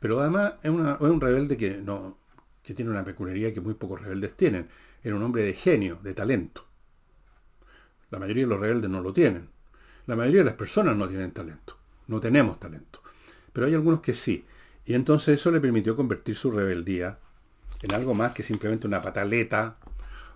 pero 0.00 0.20
además 0.20 0.54
es, 0.62 0.70
un 0.70 1.20
rebelde 1.20 1.58
que, 1.58 1.76
no, 1.76 2.16
que 2.62 2.72
tiene 2.72 2.90
una 2.90 3.04
peculiaridad 3.04 3.52
que 3.52 3.60
muy 3.60 3.74
pocos 3.74 4.00
rebeldes 4.00 4.38
tienen, 4.38 4.68
era 5.02 5.14
un 5.14 5.22
hombre 5.22 5.42
de 5.42 5.52
genio, 5.52 5.98
de 6.02 6.14
talento. 6.14 6.64
La 8.08 8.18
mayoría 8.18 8.44
de 8.44 8.48
los 8.48 8.60
rebeldes 8.60 8.88
no 8.88 9.02
lo 9.02 9.12
tienen. 9.12 9.50
La 10.06 10.16
mayoría 10.16 10.40
de 10.40 10.46
las 10.46 10.54
personas 10.54 10.96
no 10.96 11.06
tienen 11.06 11.32
talento, 11.32 11.76
no 12.06 12.20
tenemos 12.20 12.58
talento, 12.58 13.02
pero 13.52 13.66
hay 13.66 13.74
algunos 13.74 14.00
que 14.00 14.14
sí. 14.14 14.46
Y 14.86 14.94
entonces 14.94 15.38
eso 15.38 15.50
le 15.50 15.60
permitió 15.60 15.94
convertir 15.94 16.36
su 16.36 16.50
rebeldía 16.50 17.18
en 17.84 17.94
algo 17.94 18.14
más 18.14 18.32
que 18.32 18.42
simplemente 18.42 18.86
una 18.86 19.02
pataleta, 19.02 19.76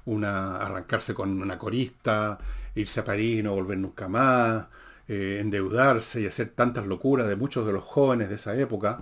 una, 0.05 0.59
arrancarse 0.59 1.15
con 1.15 1.41
una 1.41 1.59
corista, 1.59 2.39
irse 2.75 3.01
a 3.01 3.05
París 3.05 3.41
y 3.41 3.43
no 3.43 3.55
volver 3.55 3.79
nunca 3.79 4.07
más, 4.07 4.67
eh, 5.09 5.39
endeudarse 5.41 6.21
y 6.21 6.27
hacer 6.27 6.51
tantas 6.51 6.87
locuras 6.87 7.27
de 7.27 7.37
muchos 7.37 7.67
de 7.67 7.73
los 7.73 7.83
jóvenes 7.83 8.29
de 8.29 8.35
esa 8.35 8.55
época, 8.55 9.01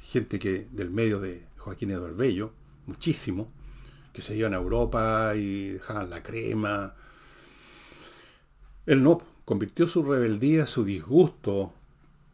gente 0.00 0.38
que 0.38 0.68
del 0.70 0.90
medio 0.90 1.18
de 1.18 1.46
Joaquín 1.56 1.90
Eduardo 1.92 2.16
Bello, 2.16 2.52
muchísimo, 2.84 3.50
que 4.12 4.20
se 4.20 4.36
iban 4.36 4.52
a 4.52 4.58
Europa 4.58 5.32
y 5.34 5.70
dejaban 5.70 6.10
la 6.10 6.22
crema. 6.22 6.94
Él 8.84 9.02
no, 9.02 9.22
convirtió 9.46 9.88
su 9.88 10.02
rebeldía, 10.02 10.66
su 10.66 10.84
disgusto, 10.84 11.72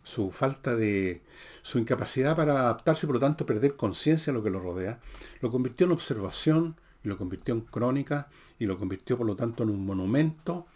su 0.02 0.30
falta 0.30 0.74
de, 0.74 1.22
su 1.62 1.78
incapacidad 1.78 2.36
para 2.36 2.52
adaptarse, 2.52 3.06
por 3.06 3.14
lo 3.14 3.20
tanto 3.20 3.46
perder 3.46 3.76
conciencia 3.76 4.32
de 4.32 4.38
lo 4.38 4.44
que 4.44 4.50
lo 4.50 4.60
rodea, 4.60 5.00
lo 5.40 5.50
convirtió 5.50 5.86
en 5.86 5.92
observación 5.92 6.76
lo 7.04 7.18
convirtió 7.18 7.54
en 7.54 7.62
crónica 7.62 8.28
y 8.58 8.66
lo 8.66 8.78
convirtió 8.78 9.16
por 9.16 9.26
lo 9.26 9.36
tanto 9.36 9.62
en 9.62 9.70
un 9.70 9.84
monumento 9.84 10.66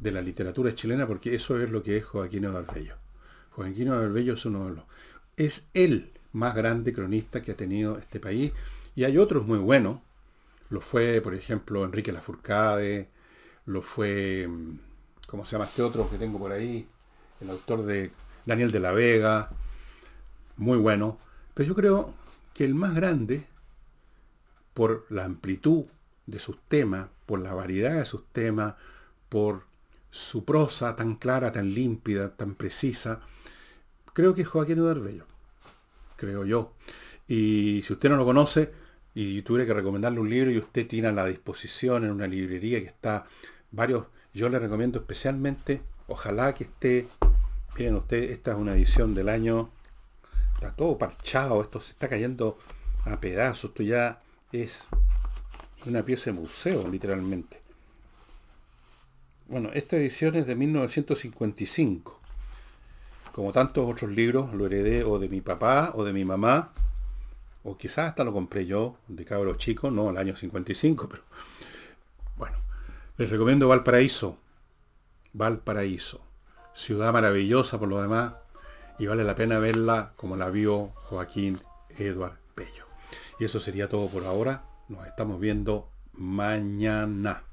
de 0.00 0.12
la 0.12 0.22
literatura 0.22 0.74
chilena, 0.74 1.06
porque 1.06 1.34
eso 1.34 1.60
es 1.60 1.70
lo 1.70 1.82
que 1.82 1.96
es 1.96 2.04
Joaquín 2.04 2.48
Bello. 2.72 2.96
Joaquín 3.50 3.90
Bello 4.12 4.34
es 4.34 4.44
uno 4.46 4.66
de 4.66 4.76
los, 4.76 4.84
es 5.36 5.66
el 5.74 6.12
más 6.32 6.54
grande 6.54 6.92
cronista 6.92 7.42
que 7.42 7.52
ha 7.52 7.56
tenido 7.56 7.98
este 7.98 8.20
país, 8.20 8.52
y 8.96 9.04
hay 9.04 9.18
otros 9.18 9.46
muy 9.46 9.58
buenos, 9.58 10.00
lo 10.70 10.80
fue, 10.80 11.20
por 11.20 11.34
ejemplo, 11.34 11.84
Enrique 11.84 12.12
Lafourcade, 12.12 13.08
lo 13.66 13.82
fue, 13.82 14.48
¿cómo 15.26 15.44
se 15.44 15.52
llama 15.52 15.66
este 15.66 15.82
otro 15.82 16.08
que 16.10 16.18
tengo 16.18 16.38
por 16.38 16.52
ahí? 16.52 16.86
El 17.40 17.50
autor 17.50 17.84
de 17.84 18.10
Daniel 18.46 18.70
de 18.70 18.80
la 18.80 18.92
Vega, 18.92 19.50
muy 20.56 20.78
bueno, 20.78 21.18
pero 21.54 21.68
yo 21.68 21.74
creo 21.74 22.14
que 22.52 22.64
el 22.64 22.74
más 22.74 22.94
grande, 22.94 23.46
por 24.74 25.06
la 25.08 25.24
amplitud 25.24 25.84
de 26.26 26.38
sus 26.38 26.58
temas, 26.68 27.08
por 27.26 27.40
la 27.40 27.54
variedad 27.54 27.96
de 27.96 28.04
sus 28.04 28.26
temas, 28.32 28.74
por 29.28 29.64
su 30.10 30.44
prosa 30.44 30.94
tan 30.94 31.16
clara, 31.16 31.52
tan 31.52 31.74
límpida, 31.74 32.36
tan 32.36 32.54
precisa, 32.54 33.20
creo 34.12 34.34
que 34.34 34.42
es 34.42 34.48
Joaquín 34.48 34.82
Bello, 35.02 35.26
creo 36.16 36.44
yo. 36.44 36.72
Y 37.26 37.82
si 37.84 37.92
usted 37.92 38.10
no 38.10 38.16
lo 38.16 38.24
conoce 38.24 38.72
y 39.14 39.42
tuviera 39.42 39.66
que 39.66 39.74
recomendarle 39.74 40.20
un 40.20 40.30
libro 40.30 40.50
y 40.50 40.58
usted 40.58 40.86
tiene 40.86 41.08
a 41.08 41.12
la 41.12 41.26
disposición 41.26 42.04
en 42.04 42.10
una 42.10 42.26
librería 42.26 42.80
que 42.80 42.86
está 42.86 43.26
varios, 43.70 44.06
yo 44.32 44.48
le 44.48 44.58
recomiendo 44.58 44.98
especialmente, 44.98 45.82
ojalá 46.06 46.52
que 46.52 46.64
esté 46.64 47.08
Miren 47.76 47.96
ustedes, 47.96 48.30
esta 48.30 48.52
es 48.52 48.56
una 48.56 48.74
edición 48.74 49.16
del 49.16 49.28
año, 49.28 49.68
está 50.54 50.76
todo 50.76 50.96
parchado, 50.96 51.60
esto 51.60 51.80
se 51.80 51.90
está 51.90 52.08
cayendo 52.08 52.56
a 53.04 53.20
pedazos, 53.20 53.70
esto 53.70 53.82
ya 53.82 54.22
es 54.52 54.86
una 55.84 56.04
pieza 56.04 56.26
de 56.26 56.34
museo, 56.34 56.86
literalmente. 56.86 57.60
Bueno, 59.48 59.70
esta 59.74 59.96
edición 59.96 60.36
es 60.36 60.46
de 60.46 60.54
1955. 60.54 62.20
Como 63.32 63.52
tantos 63.52 63.90
otros 63.90 64.12
libros, 64.12 64.54
lo 64.54 64.66
heredé 64.66 65.02
o 65.02 65.18
de 65.18 65.28
mi 65.28 65.40
papá 65.40 65.90
o 65.96 66.04
de 66.04 66.12
mi 66.12 66.24
mamá, 66.24 66.72
o 67.64 67.76
quizás 67.76 68.10
hasta 68.10 68.22
lo 68.22 68.32
compré 68.32 68.66
yo 68.66 68.98
de 69.08 69.24
cabro 69.24 69.56
chico, 69.56 69.90
no 69.90 70.08
al 70.10 70.16
año 70.16 70.36
55, 70.36 71.08
pero 71.08 71.24
bueno, 72.36 72.56
les 73.18 73.28
recomiendo 73.28 73.66
Valparaíso. 73.66 74.38
Valparaíso 75.32 76.23
ciudad 76.74 77.12
maravillosa 77.12 77.78
por 77.78 77.88
lo 77.88 78.00
demás, 78.00 78.34
y 78.98 79.06
vale 79.06 79.24
la 79.24 79.34
pena 79.34 79.58
verla 79.58 80.12
como 80.16 80.36
la 80.36 80.50
vio 80.50 80.88
Joaquín 80.94 81.60
Eduard 81.90 82.38
Pello. 82.54 82.86
Y 83.38 83.44
eso 83.44 83.58
sería 83.58 83.88
todo 83.88 84.08
por 84.08 84.24
ahora. 84.24 84.64
Nos 84.88 85.06
estamos 85.06 85.40
viendo 85.40 85.90
mañana. 86.12 87.44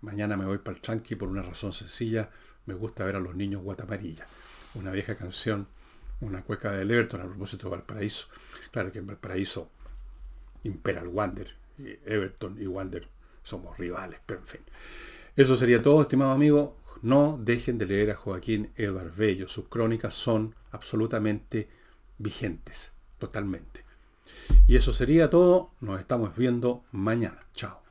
Mañana 0.00 0.36
me 0.36 0.44
voy 0.44 0.58
para 0.58 0.76
el 0.76 0.82
tranqui 0.82 1.16
por 1.16 1.28
una 1.28 1.42
razón 1.42 1.72
sencilla. 1.72 2.30
Me 2.66 2.74
gusta 2.74 3.04
ver 3.04 3.16
a 3.16 3.20
los 3.20 3.34
niños 3.34 3.62
guatamarilla. 3.62 4.26
Una 4.74 4.92
vieja 4.92 5.16
canción 5.16 5.66
una 6.20 6.42
cueca 6.42 6.72
del 6.72 6.90
Everton 6.90 7.20
a 7.22 7.26
propósito 7.26 7.68
de 7.68 7.76
Valparaíso. 7.76 8.26
Claro 8.70 8.92
que 8.92 8.98
en 8.98 9.06
Valparaíso 9.06 9.70
impera 10.64 11.00
el 11.00 11.08
Wander, 11.08 11.54
y 11.78 11.88
Everton 12.04 12.60
y 12.60 12.66
Wander 12.66 13.08
somos 13.42 13.78
rivales, 13.78 14.20
pero 14.26 14.40
en 14.40 14.46
fin. 14.46 14.60
Eso 15.34 15.56
sería 15.56 15.82
todo, 15.82 16.02
estimado 16.02 16.32
amigo. 16.32 16.76
No 17.02 17.38
dejen 17.42 17.78
de 17.78 17.86
leer 17.86 18.10
a 18.10 18.14
Joaquín 18.14 18.70
Edward 18.76 19.14
Bello. 19.16 19.48
Sus 19.48 19.68
crónicas 19.68 20.14
son 20.14 20.54
absolutamente 20.70 21.68
vigentes, 22.18 22.92
totalmente. 23.18 23.84
Y 24.66 24.76
eso 24.76 24.92
sería 24.92 25.30
todo. 25.30 25.70
Nos 25.80 25.98
estamos 26.00 26.36
viendo 26.36 26.84
mañana. 26.92 27.46
Chao. 27.54 27.89